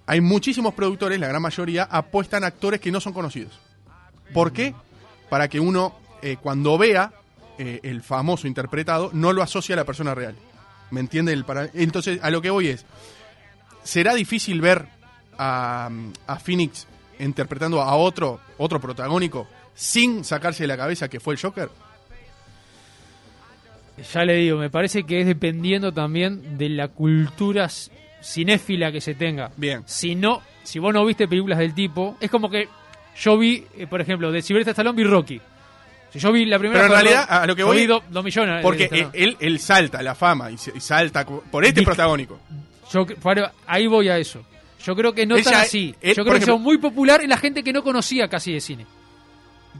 Hay 0.05 0.21
muchísimos 0.21 0.73
productores, 0.73 1.19
la 1.19 1.27
gran 1.27 1.41
mayoría, 1.41 1.83
apuestan 1.83 2.43
a 2.43 2.47
actores 2.47 2.81
que 2.81 2.91
no 2.91 2.99
son 2.99 3.13
conocidos. 3.13 3.59
¿Por 4.33 4.51
qué? 4.51 4.73
Para 5.29 5.47
que 5.47 5.59
uno, 5.59 5.95
eh, 6.21 6.37
cuando 6.41 6.77
vea 6.77 7.13
eh, 7.57 7.79
el 7.83 8.01
famoso 8.01 8.47
interpretado, 8.47 9.11
no 9.13 9.31
lo 9.31 9.41
asocie 9.41 9.73
a 9.73 9.77
la 9.77 9.85
persona 9.85 10.13
real. 10.13 10.35
¿Me 10.91 10.99
entiende? 10.99 11.31
El. 11.31 11.45
Entonces, 11.73 12.19
a 12.21 12.29
lo 12.29 12.41
que 12.41 12.49
voy 12.49 12.67
es, 12.67 12.85
¿será 13.83 14.13
difícil 14.13 14.59
ver 14.59 14.87
a, 15.37 15.89
a 16.27 16.39
Phoenix 16.39 16.87
interpretando 17.19 17.81
a 17.81 17.95
otro, 17.95 18.39
otro 18.57 18.81
protagónico, 18.81 19.47
sin 19.73 20.23
sacarse 20.23 20.63
de 20.63 20.67
la 20.67 20.77
cabeza 20.77 21.07
que 21.07 21.19
fue 21.19 21.35
el 21.35 21.39
Joker? 21.39 21.69
Ya 24.13 24.25
le 24.25 24.35
digo, 24.35 24.57
me 24.57 24.69
parece 24.69 25.03
que 25.03 25.21
es 25.21 25.25
dependiendo 25.27 25.93
también 25.93 26.57
de 26.57 26.69
la 26.69 26.87
cultura 26.87 27.69
cinéfila 28.23 28.91
que 28.91 29.01
se 29.01 29.15
tenga. 29.15 29.51
Bien. 29.57 29.83
Si 29.85 30.15
no, 30.15 30.41
si 30.63 30.79
vos 30.79 30.93
no 30.93 31.05
viste 31.05 31.27
películas 31.27 31.59
del 31.59 31.73
tipo, 31.75 32.17
es 32.19 32.29
como 32.31 32.49
que 32.49 32.67
yo 33.19 33.37
vi, 33.37 33.63
eh, 33.77 33.85
por 33.87 34.01
ejemplo, 34.01 34.31
de 34.31 34.41
Sylvester 34.41 34.71
Stallone 34.71 34.97
vi 34.97 35.03
Rocky. 35.03 35.41
Si 36.11 36.19
yo 36.19 36.31
vi 36.31 36.45
la 36.45 36.59
primera 36.59 36.81
Pero 36.83 36.93
en 36.95 37.01
realidad, 37.01 37.25
a 37.29 37.45
lo 37.47 37.55
que 37.55 37.63
voy- 37.63 37.77
vi 37.77 37.85
do- 37.87 38.03
dos 38.09 38.23
millones. 38.23 38.61
Porque 38.61 38.87
él, 38.91 39.07
él- 39.13 39.37
él 39.39 39.59
salta 39.59 39.99
a 39.99 40.03
la 40.03 40.13
fama 40.15 40.49
y, 40.51 40.53
y 40.55 40.79
salta 40.79 41.25
por 41.25 41.65
este 41.65 41.81
protagónico. 41.83 42.39
Yo 42.91 43.05
para- 43.21 43.51
ahí 43.67 43.87
voy 43.87 44.09
a 44.09 44.17
eso. 44.17 44.43
Yo 44.85 44.95
creo 44.95 45.13
que 45.13 45.25
no 45.25 45.35
Ella- 45.35 45.51
tan 45.51 45.61
así. 45.61 45.95
él, 46.01 46.13
Yo 46.15 46.23
creo 46.23 46.39
que 46.39 46.45
son 46.45 46.61
muy 46.61 46.77
popular 46.77 47.21
en 47.23 47.29
la 47.29 47.37
gente 47.37 47.63
que 47.63 47.73
no 47.73 47.83
conocía 47.83 48.27
casi 48.27 48.53
de 48.53 48.61
cine. 48.61 48.85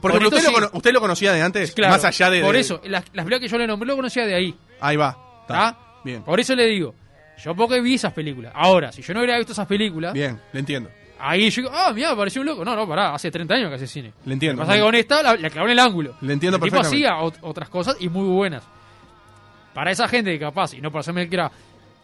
Por 0.00 0.10
ejemplo, 0.12 0.38
esto 0.38 0.48
usted, 0.50 0.60
lo, 0.60 0.68
sí. 0.68 0.76
usted 0.76 0.92
lo 0.92 1.00
conocía 1.00 1.32
de 1.32 1.42
antes, 1.42 1.72
Claro, 1.72 1.92
más 1.92 2.04
allá 2.04 2.28
de... 2.30 2.40
Por 2.40 2.54
de- 2.54 2.60
eso, 2.60 2.80
las, 2.84 3.04
las 3.12 3.24
películas 3.24 3.40
que 3.40 3.48
yo 3.48 3.58
le 3.58 3.66
nombré 3.68 3.86
lo 3.86 3.94
conocía 3.96 4.26
de 4.26 4.34
ahí. 4.34 4.54
Ahí 4.80 4.96
va. 4.96 5.16
Está. 5.42 5.54
¿Está? 5.68 5.78
Bien. 6.04 6.22
Por 6.24 6.40
eso 6.40 6.54
le 6.56 6.66
digo, 6.66 6.94
yo 7.42 7.54
porque 7.54 7.80
vi 7.80 7.94
esas 7.94 8.12
películas. 8.12 8.52
Ahora, 8.54 8.92
si 8.92 9.02
yo 9.02 9.12
no 9.14 9.20
hubiera 9.20 9.36
visto 9.38 9.52
esas 9.52 9.66
películas, 9.66 10.12
Bien, 10.12 10.40
le 10.52 10.60
entiendo. 10.60 10.90
ahí 11.18 11.50
yo 11.50 11.62
digo, 11.62 11.74
ah, 11.74 11.92
mira, 11.94 12.14
pareció 12.16 12.40
un 12.42 12.46
loco. 12.48 12.64
No, 12.64 12.74
no, 12.76 12.86
pará, 12.88 13.14
hace 13.14 13.30
30 13.30 13.54
años 13.54 13.68
que 13.70 13.74
hace 13.76 13.86
cine. 13.86 14.12
Le 14.24 14.34
entiendo. 14.34 14.60
Lo 14.62 14.64
que 14.64 14.66
pasa 14.66 14.74
es 14.76 14.80
que 14.80 14.84
con 14.86 14.94
esta 14.94 15.22
la, 15.22 15.36
la 15.36 15.50
clavó 15.50 15.66
en 15.66 15.72
el 15.72 15.78
ángulo. 15.78 16.14
Le 16.20 16.32
entiendo 16.32 16.56
el 16.58 16.62
tipo 16.62 16.76
perfectamente. 16.76 17.06
hacía 17.08 17.20
ot- 17.24 17.38
otras 17.42 17.68
cosas 17.68 17.96
y 18.00 18.08
muy 18.08 18.28
buenas. 18.28 18.62
Para 19.72 19.90
esa 19.90 20.06
gente 20.08 20.32
que 20.32 20.38
capaz, 20.38 20.74
y 20.74 20.80
no 20.80 20.90
para 20.90 21.00
hacerme 21.00 21.22
el 21.22 21.28
que 21.28 21.34
era, 21.36 21.50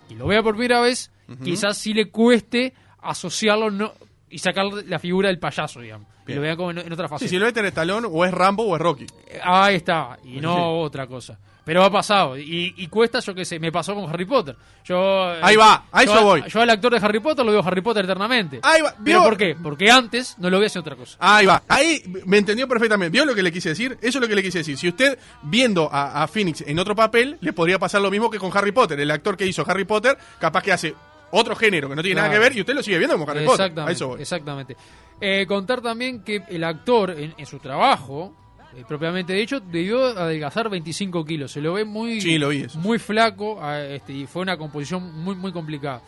y 0.08 0.14
lo 0.14 0.26
vea 0.26 0.42
por 0.42 0.54
primera 0.54 0.80
vez, 0.80 1.10
quizás 1.44 1.78
sí 1.78 1.94
le 1.94 2.10
cueste 2.10 2.74
asociarlo 3.00 3.70
no, 3.70 3.92
y 4.28 4.38
sacar 4.38 4.64
la 4.86 4.98
figura 4.98 5.28
del 5.28 5.38
payaso, 5.38 5.80
digamos. 5.80 6.08
Bien. 6.26 6.36
lo 6.38 6.42
vean 6.42 6.56
como 6.56 6.70
en, 6.72 6.78
en 6.78 6.92
otra 6.92 7.08
fase. 7.08 7.24
Sí, 7.26 7.30
Sylvester 7.30 7.64
Stallone 7.66 8.06
o 8.10 8.24
es 8.24 8.32
Rambo 8.32 8.64
o 8.64 8.74
es 8.76 8.82
Rocky. 8.82 9.06
Ahí 9.42 9.76
está, 9.76 10.18
y 10.24 10.40
no 10.40 10.54
Sí. 10.54 10.60
otra 10.86 11.06
cosa. 11.06 11.38
Pero 11.64 11.85
ha 11.85 11.90
pasado, 11.90 12.38
y, 12.38 12.75
y 12.77 12.87
cuesta, 12.88 13.20
yo 13.20 13.35
qué 13.35 13.44
sé, 13.44 13.59
me 13.61 13.70
pasó 13.70 13.94
con 13.94 14.09
Harry 14.09 14.25
Potter. 14.25 14.57
Yo, 14.85 15.31
Ahí 15.42 15.57
va, 15.57 15.85
a 15.92 16.03
eso 16.03 16.14
yo, 16.14 16.23
voy. 16.25 16.42
Yo 16.49 16.61
al 16.62 16.70
actor 16.70 16.92
de 16.99 17.05
Harry 17.07 17.20
Potter 17.20 17.44
lo 17.44 17.53
veo 17.53 17.62
Harry 17.64 17.81
Potter 17.83 18.05
eternamente. 18.05 18.61
Ahí 18.62 18.81
va, 18.83 18.94
¿Pero 19.05 19.23
por 19.23 19.37
qué? 19.37 19.57
Porque 19.62 19.90
antes 19.90 20.37
no 20.38 20.49
lo 20.51 20.59
veía 20.59 20.66
hacer 20.68 20.81
otra 20.81 20.96
cosa. 20.96 21.16
Ahí 21.20 21.46
va. 21.46 21.62
Ahí 21.68 22.03
me 22.25 22.38
entendió 22.38 22.66
perfectamente. 22.66 23.11
¿Vio 23.12 23.25
lo 23.25 23.35
que 23.35 23.42
le 23.42 23.53
quise 23.53 23.68
decir? 23.70 23.99
Eso 24.01 24.18
es 24.18 24.23
lo 24.23 24.29
que 24.29 24.35
le 24.35 24.42
quise 24.42 24.59
decir. 24.59 24.77
Si 24.79 24.88
usted, 24.88 25.18
viendo 25.42 25.88
a, 25.92 26.23
a 26.23 26.29
Phoenix 26.29 26.62
en 26.66 26.79
otro 26.79 26.96
papel, 26.96 27.37
le 27.40 27.53
podría 27.53 27.79
pasar 27.79 28.01
lo 28.01 28.11
mismo 28.11 28.31
que 28.31 28.38
con 28.38 28.51
Harry 28.57 28.73
Potter. 28.73 28.99
El 28.99 29.11
actor 29.11 29.37
que 29.37 29.46
hizo 29.46 29.64
Harry 29.68 29.85
Potter, 29.85 30.16
capaz 30.38 30.62
que 30.62 30.73
hace 30.73 30.94
otro 31.33 31.55
género 31.55 31.88
que 31.88 31.94
no 31.94 32.03
tiene 32.03 32.20
nada 32.20 32.33
que 32.33 32.38
ver 32.40 32.57
y 32.57 32.61
usted 32.61 32.75
lo 32.75 32.83
sigue 32.83 32.99
viendo 32.99 33.16
como 33.16 33.31
Harry 33.31 33.44
Potter. 33.44 33.61
A 33.62 33.66
Exactamente. 33.66 33.92
eso 33.92 34.09
voy. 34.09 34.20
exactamente. 34.23 34.77
Eh, 35.20 35.46
contar 35.46 35.81
también 35.83 36.25
que 36.25 36.42
el 36.49 36.64
actor, 36.64 37.11
en, 37.11 37.35
en 37.37 37.46
su 37.46 37.59
trabajo, 37.59 38.35
eh, 38.76 38.85
propiamente 38.87 39.33
dicho, 39.33 39.61
debió 39.61 40.04
adelgazar 40.06 40.68
25 40.70 41.24
kilos. 41.24 41.52
Se 41.52 41.61
lo 41.61 41.74
ve 41.74 41.85
muy, 41.85 42.20
Sí, 42.20 42.38
lo 42.38 42.50
muy 42.76 42.98
flaco 42.98 43.59
ah, 43.62 43.80
este, 43.80 44.12
y 44.12 44.26
fue 44.26 44.42
una 44.42 44.56
composición 44.56 45.12
muy, 45.22 45.35
muy 45.35 45.52
complicada. 45.52 46.02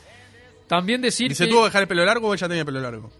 También 0.66 1.00
decir 1.02 1.32
¿Y 1.32 1.34
se 1.34 1.44
que... 1.44 1.50
tuvo 1.50 1.60
que 1.62 1.66
dejar 1.66 1.82
el 1.82 1.88
pelo 1.88 2.04
largo 2.04 2.28
o 2.28 2.34
ella 2.34 2.48
tenía 2.48 2.64
pelo 2.64 2.80
largo? 2.80 3.10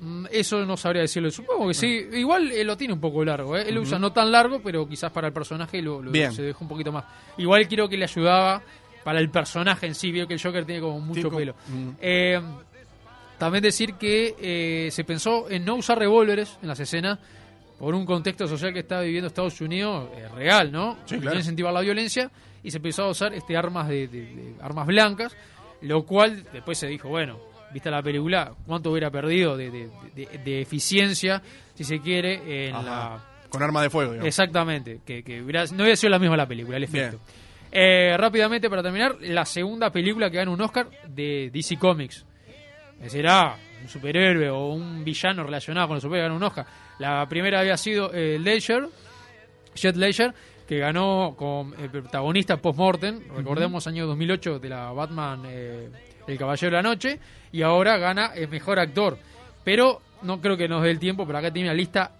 Mm, 0.00 0.26
Eso 0.30 0.64
no 0.64 0.76
sabría 0.76 1.02
decirlo. 1.02 1.30
Supongo 1.30 1.68
que 1.68 1.74
sí. 1.74 2.06
Igual 2.12 2.52
él 2.52 2.66
lo 2.66 2.76
tiene 2.76 2.94
un 2.94 3.00
poco 3.00 3.24
largo. 3.24 3.56
¿eh? 3.56 3.64
Él 3.68 3.74
lo 3.74 3.82
usa 3.82 3.98
no 3.98 4.12
tan 4.12 4.30
largo, 4.30 4.60
pero 4.62 4.88
quizás 4.88 5.10
para 5.12 5.26
el 5.28 5.32
personaje 5.32 5.82
lo, 5.82 6.02
lo- 6.02 6.12
se 6.32 6.42
dejó 6.42 6.64
un 6.64 6.68
poquito 6.68 6.92
más. 6.92 7.04
Igual 7.36 7.66
creo 7.68 7.88
que 7.88 7.96
le 7.96 8.04
ayudaba 8.04 8.62
para 9.04 9.18
el 9.18 9.28
personaje 9.30 9.86
en 9.86 9.94
sí. 9.94 10.12
Vio 10.12 10.26
que 10.28 10.34
el 10.34 10.42
Joker 10.42 10.64
tiene 10.64 10.80
como 10.80 11.00
mucho 11.00 11.30
pelo. 11.30 11.54
Eh, 12.00 12.40
también 13.38 13.62
decir 13.62 13.94
que 13.94 14.34
eh, 14.38 14.90
se 14.90 15.02
pensó 15.04 15.50
en 15.50 15.64
no 15.64 15.74
usar 15.76 15.98
revólveres 15.98 16.58
en 16.62 16.68
las 16.68 16.78
escenas 16.80 17.18
por 17.80 17.94
un 17.94 18.06
contexto 18.06 18.46
social 18.46 18.72
que 18.72 18.78
está 18.80 19.00
viviendo 19.00 19.26
Estados 19.26 19.60
Unidos 19.60 20.08
eh, 20.16 20.28
real, 20.36 20.70
¿no? 20.70 20.98
Sí, 21.06 21.18
claro. 21.18 21.36
incentivar 21.38 21.72
la 21.72 21.80
violencia 21.80 22.30
y 22.62 22.70
se 22.70 22.76
empezó 22.76 23.04
a 23.04 23.08
usar 23.10 23.34
este 23.34 23.56
armas 23.56 23.88
de, 23.88 24.06
de- 24.06 24.26
de 24.34 24.54
armas 24.62 24.86
blancas, 24.86 25.34
lo 25.80 26.04
cual 26.04 26.44
después 26.52 26.76
se 26.78 26.86
dijo, 26.86 27.08
bueno, 27.08 27.38
vista 27.72 27.90
la 27.90 28.02
película, 28.02 28.52
cuánto 28.66 28.90
hubiera 28.92 29.10
perdido 29.10 29.56
de, 29.56 29.70
de- 30.14 30.60
eficiencia, 30.60 31.42
si 31.74 31.82
se 31.84 32.00
quiere, 32.00 32.68
en 32.68 32.74
Ajá. 32.76 32.84
la 32.84 33.24
Con 33.48 33.62
arma 33.62 33.82
de 33.82 33.88
fuego, 33.90 34.12
digamos. 34.12 34.28
Exactamente, 34.28 35.00
que, 35.06 35.22
que 35.24 35.40
hubiera- 35.42 35.64
no 35.66 35.76
hubiera 35.82 35.96
sido 35.96 36.10
la 36.10 36.18
misma 36.18 36.36
la 36.36 36.46
película, 36.46 36.76
el 36.76 36.84
efecto. 36.84 37.18
Eh, 37.72 38.14
rápidamente, 38.18 38.68
para 38.68 38.82
terminar, 38.82 39.16
la 39.20 39.44
segunda 39.46 39.90
película 39.90 40.28
que 40.30 40.36
gana 40.36 40.50
un 40.50 40.60
Oscar 40.60 40.88
de 41.08 41.50
DC 41.52 41.76
Comics. 41.78 42.26
Será 43.06 43.56
un 43.82 43.88
superhéroe 43.88 44.50
o 44.50 44.68
un 44.68 45.04
villano 45.04 45.44
relacionado 45.44 45.88
con 45.88 45.96
los 45.96 46.02
superhéroes 46.02 46.28
gana 46.28 46.36
un 46.36 46.42
Oscar. 46.42 46.66
La 46.98 47.26
primera 47.28 47.60
había 47.60 47.76
sido 47.76 48.12
eh, 48.12 48.38
Ledger, 48.38 48.88
Jet 49.74 49.96
Ledger, 49.96 50.34
que 50.66 50.78
ganó 50.78 51.34
con 51.36 51.74
el 51.80 51.90
protagonista 51.90 52.56
post-mortem, 52.56 53.20
recordemos 53.36 53.86
año 53.86 54.06
2008 54.06 54.58
de 54.58 54.68
la 54.68 54.92
Batman 54.92 55.42
eh, 55.46 55.88
El 56.26 56.38
Caballero 56.38 56.76
de 56.76 56.82
la 56.82 56.88
Noche, 56.88 57.18
y 57.50 57.62
ahora 57.62 57.98
gana 57.98 58.32
el 58.34 58.48
mejor 58.48 58.78
actor. 58.78 59.18
Pero 59.64 60.00
no 60.22 60.40
creo 60.40 60.56
que 60.56 60.68
nos 60.68 60.82
dé 60.82 60.90
el 60.90 60.98
tiempo, 60.98 61.26
pero 61.26 61.38
acá 61.38 61.50
tiene 61.52 61.68
una 61.68 61.74
lista 61.74 62.12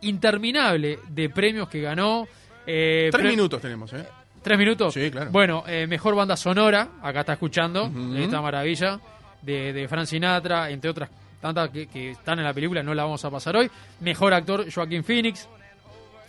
interminable 0.00 0.98
de 1.08 1.28
premios 1.30 1.68
que 1.68 1.80
ganó. 1.80 2.26
Eh, 2.66 3.08
Tres 3.12 3.24
minutos 3.26 3.60
tenemos, 3.60 3.92
¿eh? 3.92 4.06
¿Tres 4.42 4.58
minutos? 4.58 4.94
Sí, 4.94 5.10
claro. 5.10 5.30
Bueno, 5.30 5.64
eh, 5.66 5.86
mejor 5.86 6.14
banda 6.16 6.36
sonora, 6.36 6.88
acá 7.02 7.20
está 7.20 7.34
escuchando, 7.34 7.90
esta 8.16 8.40
maravilla, 8.40 8.98
de, 9.42 9.72
de 9.72 9.88
Frank 9.88 10.06
Sinatra, 10.06 10.70
entre 10.70 10.90
otras 10.90 11.10
tantas 11.40 11.70
que, 11.70 11.88
que 11.88 12.12
están 12.12 12.38
en 12.38 12.44
la 12.44 12.54
película, 12.54 12.82
no 12.82 12.94
la 12.94 13.02
vamos 13.02 13.24
a 13.24 13.30
pasar 13.30 13.56
hoy. 13.56 13.70
Mejor 14.00 14.32
actor, 14.32 14.72
Joaquín 14.72 15.04
Phoenix. 15.04 15.48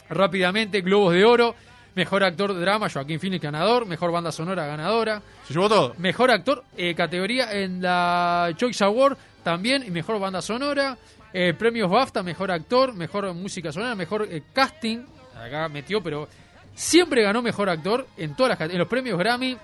Rápidamente, 0.09 0.81
Globos 0.81 1.13
de 1.13 1.23
Oro. 1.23 1.55
Mejor 1.95 2.23
actor 2.23 2.53
de 2.53 2.59
drama, 2.59 2.89
Joaquín 2.89 3.19
Phoenix 3.19 3.41
ganador. 3.41 3.85
Mejor 3.85 4.11
banda 4.11 4.31
sonora 4.31 4.65
ganadora. 4.65 5.21
Se 5.47 5.53
llevó 5.53 5.69
todo. 5.69 5.93
Mejor 5.99 6.31
actor, 6.31 6.63
eh, 6.75 6.95
categoría 6.95 7.51
en 7.53 7.81
la 7.81 8.51
Choice 8.55 8.83
Award 8.83 9.17
también, 9.43 9.83
y 9.85 9.91
mejor 9.91 10.19
banda 10.19 10.41
sonora. 10.41 10.97
Eh, 11.31 11.53
premios 11.53 11.89
BAFTA, 11.89 12.23
mejor 12.23 12.51
actor, 12.51 12.93
mejor 12.93 13.31
música 13.33 13.71
sonora, 13.71 13.93
mejor 13.95 14.27
eh, 14.29 14.43
casting. 14.51 15.05
Acá 15.35 15.69
metió, 15.69 16.01
pero 16.01 16.27
siempre 16.73 17.21
ganó 17.21 17.41
mejor 17.41 17.69
actor 17.69 18.07
en 18.17 18.35
todas 18.35 18.59
las 18.59 18.69
en 18.71 18.77
los 18.79 18.87
premios 18.87 19.17
Grammy. 19.19 19.57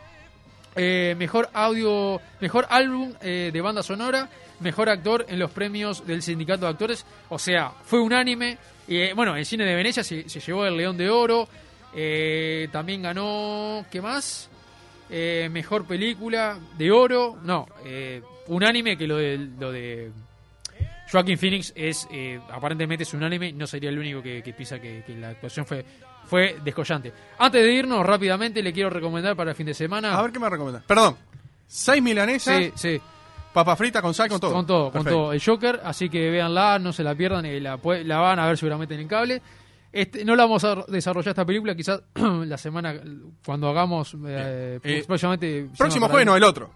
Eh, 0.76 1.16
mejor 1.18 1.50
audio, 1.54 2.22
mejor 2.40 2.68
álbum 2.70 3.14
eh, 3.22 3.50
de 3.52 3.62
banda 3.62 3.84
sonora, 3.84 4.30
mejor 4.60 4.90
actor 4.90 5.26
en 5.30 5.40
los 5.40 5.52
premios 5.52 6.06
del 6.06 6.22
sindicato 6.22 6.66
de 6.66 6.72
actores. 6.72 7.06
O 7.30 7.40
sea, 7.40 7.72
fue 7.84 8.00
unánime. 8.02 8.58
Eh, 8.88 9.14
bueno, 9.16 9.36
el 9.36 9.46
cine 9.46 9.66
de 9.66 9.76
Venecia 9.76 10.04
se, 10.04 10.28
se 10.30 10.40
llevó 10.40 10.66
el 10.66 10.76
León 10.78 10.98
de 10.98 11.10
Oro. 11.10 11.48
eh, 11.96 12.68
también 12.72 13.02
ganó, 13.02 13.86
¿qué 13.92 14.02
más? 14.02 14.50
Eh, 15.10 15.50
mejor 15.52 15.86
película 15.86 16.60
de 16.78 16.92
oro. 16.92 17.38
No, 17.44 17.68
eh, 17.86 18.22
unánime 18.48 18.96
que 18.96 19.08
lo 19.08 19.18
de, 19.18 19.38
lo 19.60 19.72
de 19.72 20.12
Joaquin 21.12 21.38
Phoenix 21.38 21.74
es 21.76 22.08
aparentemente 22.52 23.04
es 23.04 23.14
unánime. 23.14 23.52
No 23.54 23.66
sería 23.66 23.90
el 23.90 23.98
único 23.98 24.22
que, 24.22 24.44
que 24.44 24.54
pisa 24.54 24.80
que, 24.80 25.04
que 25.06 25.16
la 25.16 25.30
actuación 25.30 25.66
fue 25.66 25.84
fue 26.30 26.60
descollante. 26.64 27.12
Antes 27.40 27.64
de 27.64 27.74
irnos 27.74 28.06
rápidamente 28.06 28.62
le 28.62 28.72
quiero 28.72 28.90
recomendar 28.90 29.36
para 29.36 29.52
el 29.52 29.56
fin 29.56 29.66
de 29.66 29.74
semana. 29.74 30.18
A 30.18 30.22
ver 30.22 30.32
qué 30.32 30.40
me 30.40 30.50
recomienda. 30.50 30.84
Perdón. 30.86 31.18
Seis 31.68 32.02
milanesas, 32.02 32.58
sí, 32.58 32.72
sí, 32.76 33.02
papa 33.54 33.76
frita 33.76 34.02
con 34.02 34.14
sal, 34.14 34.28
con 34.28 34.40
todo. 34.40 34.54
con 34.54 34.66
todo, 34.66 34.92
con 34.92 35.04
todo. 35.06 35.34
El 35.34 35.44
Joker, 35.44 35.82
así 35.84 36.10
que 36.10 36.32
véanla, 36.32 36.80
no 36.80 36.92
se 36.92 37.04
la 37.04 37.14
pierdan, 37.14 37.46
eh, 37.46 37.60
la, 37.60 37.76
van 37.76 38.40
a 38.40 38.48
ver 38.48 38.58
seguramente 38.58 38.96
en 38.96 39.02
el 39.02 39.08
cable. 39.08 39.42
Este, 39.92 40.24
no 40.26 40.36
la 40.36 40.44
vamos 40.44 40.64
a 40.64 40.84
desarrollar 40.88 41.30
esta 41.30 41.46
película, 41.46 41.76
quizás 41.76 42.02
la 42.16 42.58
semana 42.58 42.96
cuando 43.46 43.70
hagamos 43.70 44.16
eh, 44.26 44.80
Eh, 44.84 45.04
próximamente. 45.06 45.70
Próximo 45.78 46.08
jueves, 46.08 46.26
no, 46.26 46.36
el 46.36 46.44
otro. 46.44 46.72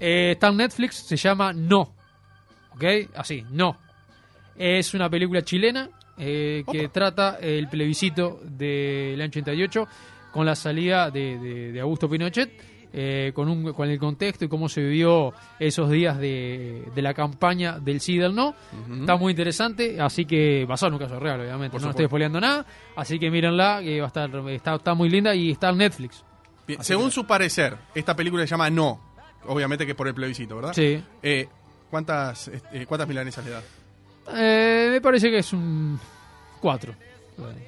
Eh, 0.00 0.32
está 0.32 0.48
en 0.48 0.56
Netflix, 0.58 0.96
se 0.96 1.16
llama 1.16 1.52
No. 1.52 1.94
¿Ok? 2.74 2.84
Así, 3.14 3.44
No. 3.50 3.78
Es 4.58 4.94
una 4.94 5.10
película 5.10 5.42
chilena 5.42 5.90
eh, 6.18 6.64
que 6.70 6.88
trata 6.88 7.38
el 7.40 7.68
plebiscito 7.68 8.40
del 8.44 9.20
año 9.20 9.28
88 9.30 9.88
con 10.32 10.44
la 10.46 10.54
salida 10.54 11.10
de, 11.10 11.38
de- 11.38 11.72
de 11.72 11.80
Augusto 11.80 12.08
Pinochet, 12.08 12.50
eh, 12.98 13.32
con, 13.34 13.48
un, 13.48 13.72
con 13.74 13.88
el 13.90 13.98
contexto 13.98 14.44
y 14.44 14.48
cómo 14.48 14.68
se 14.68 14.80
vivió 14.82 15.32
esos 15.58 15.90
días 15.90 16.18
de, 16.18 16.84
de 16.94 17.02
la 17.02 17.12
campaña 17.14 17.78
del 17.78 18.00
sí 18.00 18.14
y 18.14 18.18
del 18.18 18.34
no. 18.34 18.54
Está 19.00 19.16
muy 19.16 19.32
interesante, 19.32 20.00
así 20.00 20.24
que 20.24 20.64
basado 20.66 20.88
en 20.88 20.94
un 20.94 21.00
caso 21.00 21.18
real, 21.20 21.40
obviamente. 21.40 21.72
Por 21.72 21.80
no 21.80 21.88
supuesto. 21.88 21.90
estoy 22.02 22.06
spoileando 22.06 22.40
nada, 22.40 22.64
así 22.96 23.18
que 23.18 23.30
mírenla, 23.30 23.80
que 23.82 23.98
va 24.00 24.06
a 24.06 24.08
estar, 24.08 24.30
está, 24.50 24.74
está 24.76 24.94
muy 24.94 25.08
linda 25.10 25.34
y 25.34 25.50
está 25.50 25.70
en 25.70 25.78
Netflix. 25.78 26.24
Bien, 26.66 26.82
Según 26.82 27.06
que- 27.06 27.10
su 27.12 27.26
parecer, 27.26 27.76
esta 27.94 28.14
película 28.16 28.42
se 28.44 28.48
llama 28.50 28.70
No. 28.70 29.00
Obviamente 29.48 29.84
que 29.84 29.92
es 29.92 29.96
por 29.96 30.08
el 30.08 30.14
plebiscito, 30.14 30.56
¿verdad? 30.56 30.72
Sí. 30.72 31.00
Eh, 31.22 31.48
¿cuántas, 31.90 32.48
eh, 32.48 32.84
¿Cuántas 32.86 33.06
milanesas 33.08 33.44
le 33.44 33.50
da? 33.52 33.62
Eh, 34.34 34.88
me 34.90 35.00
parece 35.00 35.30
que 35.30 35.38
es 35.38 35.52
un 35.52 35.98
4. 36.60 36.94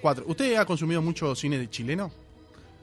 Cuatro. 0.01 0.25
¿Usted 0.27 0.57
ha 0.57 0.65
consumido 0.65 1.03
mucho 1.03 1.35
cine 1.35 1.59
de 1.59 1.69
chileno? 1.69 2.11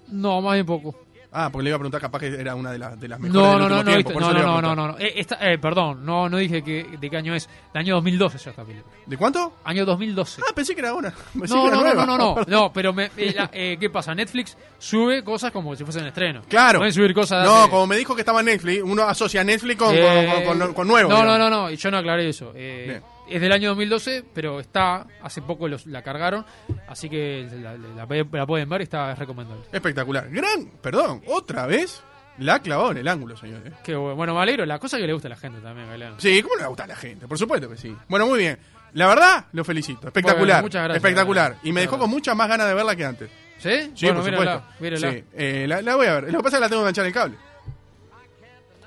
No, 0.09 0.39
más 0.41 0.53
bien 0.53 0.65
poco. 0.65 0.93
Ah, 1.37 1.49
porque 1.51 1.63
le 1.63 1.69
iba 1.71 1.75
a 1.75 1.79
preguntar, 1.79 1.99
capaz 1.99 2.19
que 2.19 2.27
era 2.27 2.55
una 2.55 2.71
de, 2.71 2.77
las 2.77 2.97
de 2.97 3.07
las 3.09 3.19
mejores 3.19 3.33
No, 3.43 3.49
del 3.49 3.59
no, 3.59 3.67
no, 3.69 3.83
no, 3.83 3.91
tiempo, 3.91 4.19
no, 4.21 4.31
no, 4.31 4.61
no, 4.61 4.75
no, 4.75 4.87
no. 4.89 4.97
Eh, 4.99 5.13
esta- 5.17 5.35
eh, 5.51 5.57
perdón, 5.57 6.05
no, 6.05 6.29
no 6.29 6.37
dije 6.37 6.63
que, 6.63 6.85
de 6.97 7.09
qué 7.09 7.17
año 7.17 7.35
es. 7.35 7.49
El 7.73 7.79
año 7.81 7.95
2012 7.95 8.37
ya 8.37 8.51
esta 8.51 8.63
película. 8.63 8.93
¿De 9.05 9.17
cuánto? 9.17 9.51
Año 9.65 9.83
2012. 9.85 10.41
Ah, 10.47 10.53
pensé 10.55 10.73
que 10.73 10.79
era 10.79 10.93
una. 10.93 11.11
Pensé 11.37 11.53
No, 11.53 11.69
no, 11.69 11.83
no, 11.83 11.93
no, 11.93 12.05
no, 12.05 12.17
no, 12.17 12.35
no, 12.47 12.71
pero 12.71 12.93
me, 12.93 13.09
eh, 13.17 13.33
la- 13.35 13.49
eh, 13.51 13.75
¿qué 13.77 13.89
pasa? 13.89 14.15
Netflix 14.15 14.55
sube 14.79 15.23
cosas 15.25 15.51
como 15.51 15.75
si 15.75 15.83
fuesen 15.83 16.05
estreno. 16.05 16.43
Claro. 16.47 16.79
Pueden 16.79 16.93
subir 16.93 17.13
cosas 17.13 17.43
de 17.43 17.49
No, 17.53 17.69
como 17.69 17.87
me 17.87 17.97
dijo 17.97 18.15
que 18.15 18.21
estaba 18.21 18.41
Netflix, 18.41 18.81
uno 18.83 19.03
asocia 19.03 19.43
Netflix 19.43 19.77
con, 19.77 19.93
Eh, 19.93 20.31
con, 20.35 20.43
con- 20.45 20.59
con- 20.59 20.73
con 20.73 20.87
nuevo. 20.87 21.09
No, 21.09 21.17
no, 21.25 21.33
digamos. 21.33 21.49
no, 21.51 21.63
no, 21.63 21.71
yo 21.71 21.91
no 21.91 21.97
aclaré 21.97 22.29
eso. 22.29 22.53
Eh, 22.55 22.85
Bien. 22.87 23.14
Es 23.29 23.41
del 23.41 23.51
año 23.51 23.69
2012, 23.69 24.23
pero 24.33 24.59
está, 24.59 25.05
hace 25.21 25.41
poco 25.41 25.67
los, 25.67 25.85
la 25.87 26.01
cargaron, 26.01 26.45
así 26.87 27.09
que 27.09 27.47
la, 27.61 27.77
la- 27.77 28.05
la 28.31 28.45
pueden 28.47 28.69
ver 28.69 28.81
y 28.81 28.83
está 28.83 29.11
es 29.13 29.19
recomendable. 29.19 29.63
Espectacular. 29.71 30.29
Gran, 30.29 30.67
perdón, 30.81 31.21
otra 31.27 31.65
vez 31.67 32.01
la 32.37 32.55
ha 32.55 32.59
clavado 32.61 32.91
en 32.91 32.97
el 32.97 33.07
ángulo, 33.07 33.35
señores. 33.37 33.73
Qué 33.83 33.95
bueno, 33.95 34.15
bueno, 34.15 34.33
me 34.35 34.41
alegro, 34.41 34.65
la 34.65 34.77
cosa 34.79 34.97
que 34.97 35.07
le 35.07 35.13
gusta 35.13 35.27
a 35.27 35.31
la 35.31 35.37
gente 35.37 35.59
también, 35.61 35.87
Galeno. 35.87 36.15
Sí, 36.19 36.41
¿cómo 36.41 36.55
le 36.55 36.61
va 36.61 36.65
a 36.65 36.69
gustar 36.69 36.85
a 36.85 36.93
la 36.93 36.95
gente? 36.95 37.27
Por 37.27 37.37
supuesto 37.37 37.69
que 37.69 37.77
sí. 37.77 37.95
Bueno, 38.07 38.27
muy 38.27 38.39
bien. 38.39 38.57
La 38.93 39.07
verdad, 39.07 39.45
lo 39.51 39.63
felicito. 39.65 40.07
Espectacular. 40.07 40.45
Bueno, 40.47 40.61
muchas 40.63 40.83
gracias, 40.83 41.03
Espectacular. 41.03 41.55
Y 41.63 41.71
me 41.73 41.81
dejó 41.81 41.97
con 41.97 42.09
muchas 42.09 42.35
más 42.35 42.47
ganas 42.47 42.67
de 42.67 42.73
verla 42.73 42.95
que 42.95 43.03
antes. 43.05 43.29
¿Sí? 43.57 43.91
Sí, 43.95 44.05
bueno, 44.05 44.21
por 44.21 44.31
mírala, 44.31 44.53
supuesto. 44.53 44.83
mírala. 44.83 45.11
Sí, 45.11 45.23
eh, 45.33 45.65
la, 45.67 45.81
la 45.81 45.95
voy 45.95 46.07
a 46.07 46.13
ver. 46.21 46.31
Lo 46.31 46.37
que 46.39 46.43
pasa 46.43 46.57
es 46.57 46.59
que 46.59 46.59
la 46.61 46.69
tengo 46.69 46.81
que 46.81 46.83
enganchar 46.89 47.03
en 47.05 47.07
el 47.07 47.13
cable. 47.13 47.37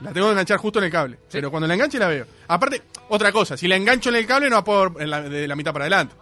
La 0.00 0.12
tengo 0.12 0.26
que 0.28 0.32
enganchar 0.32 0.58
justo 0.58 0.78
en 0.78 0.84
el 0.86 0.90
cable. 0.90 1.18
Pero 1.30 1.50
cuando 1.50 1.66
la 1.66 1.74
enganche 1.74 1.98
la 1.98 2.08
veo. 2.08 2.26
Aparte, 2.48 2.82
otra 3.08 3.32
cosa, 3.32 3.56
si 3.56 3.66
la 3.68 3.76
engancho 3.76 4.10
en 4.10 4.16
el 4.16 4.26
cable 4.26 4.48
no 4.48 4.56
va 4.56 4.60
a 4.60 4.64
poder 4.64 5.02
en 5.02 5.10
la- 5.10 5.22
de 5.22 5.48
la 5.48 5.56
mitad 5.56 5.72
para 5.72 5.84
adelante. 5.84 6.14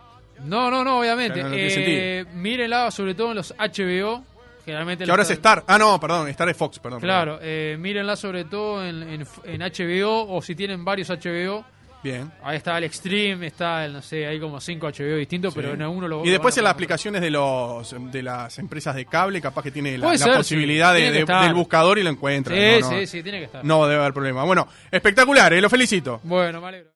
No, 0.45 0.71
no, 0.71 0.85
no, 0.85 1.01
obviamente. 1.01 1.43
No 1.43 1.51
Eh, 1.53 2.25
mírenla 2.35 2.91
sobre 2.91 3.15
todo 3.15 3.31
en 3.31 3.37
los 3.37 3.55
HBO. 3.59 4.25
Generalmente 4.65 5.05
Que 5.05 5.11
ahora 5.11 5.23
es 5.23 5.31
Star. 5.31 5.63
Ah, 5.69 5.79
no, 5.79 5.99
perdón, 6.01 6.29
Star 6.29 6.49
es 6.49 6.57
Fox, 6.57 6.81
perdón. 6.81 7.01
Claro, 7.01 7.39
eh, 7.41 7.77
mírenla 7.79 8.17
sobre 8.17 8.45
todo 8.47 8.85
en, 8.85 9.03
en, 9.05 9.27
en 9.45 9.63
HBO 9.63 10.27
o 10.29 10.43
si 10.43 10.55
tienen 10.57 10.85
varios 10.85 11.09
HBO. 11.09 11.65
Bien. 12.03 12.31
Ahí 12.43 12.57
está 12.59 12.79
el 12.79 12.85
Extreme, 12.85 13.47
está 13.49 13.85
el, 13.85 13.93
no 13.95 14.03
sé, 14.03 14.27
hay 14.27 14.39
como 14.39 14.61
cinco 14.61 14.87
HBO 14.89 15.17
distintos, 15.17 15.53
pero 15.55 15.73
en 15.73 15.83
uno 15.83 16.07
lo 16.07 16.25
y 16.25 16.31
después 16.31 16.57
en 16.59 16.65
las 16.65 16.73
aplicaciones 16.75 17.21
de 17.21 17.31
los 17.31 17.95
de 18.13 18.23
las 18.23 18.59
empresas 18.59 18.95
de 18.95 19.07
cable, 19.07 19.41
capaz 19.41 19.63
que 19.63 19.71
tiene 19.73 19.99
la, 19.99 20.07
Puede 20.07 20.19
la 20.19 20.25
ser, 20.27 20.37
posibilidad 20.37 20.95
sí. 20.95 21.03
de- 21.03 21.25
del 21.25 21.55
buscador 21.55 21.99
y 21.99 22.03
lo 22.05 22.11
encuentra. 22.11 22.55
Sí, 22.55 22.81
no, 22.83 22.91
no, 22.91 22.99
sí, 22.99 23.07
sí, 23.07 23.23
tiene 23.23 23.39
que 23.39 23.45
estar. 23.47 23.65
no 23.65 23.87
debe 23.87 24.01
haber 24.01 24.13
problema. 24.13 24.45
Bueno, 24.45 24.69
espectacular, 24.91 25.53
eh, 25.55 25.61
lo 25.61 25.69
felicito. 25.71 26.21
Bueno, 26.23 26.61
me 26.61 26.69
alegro. 26.69 26.85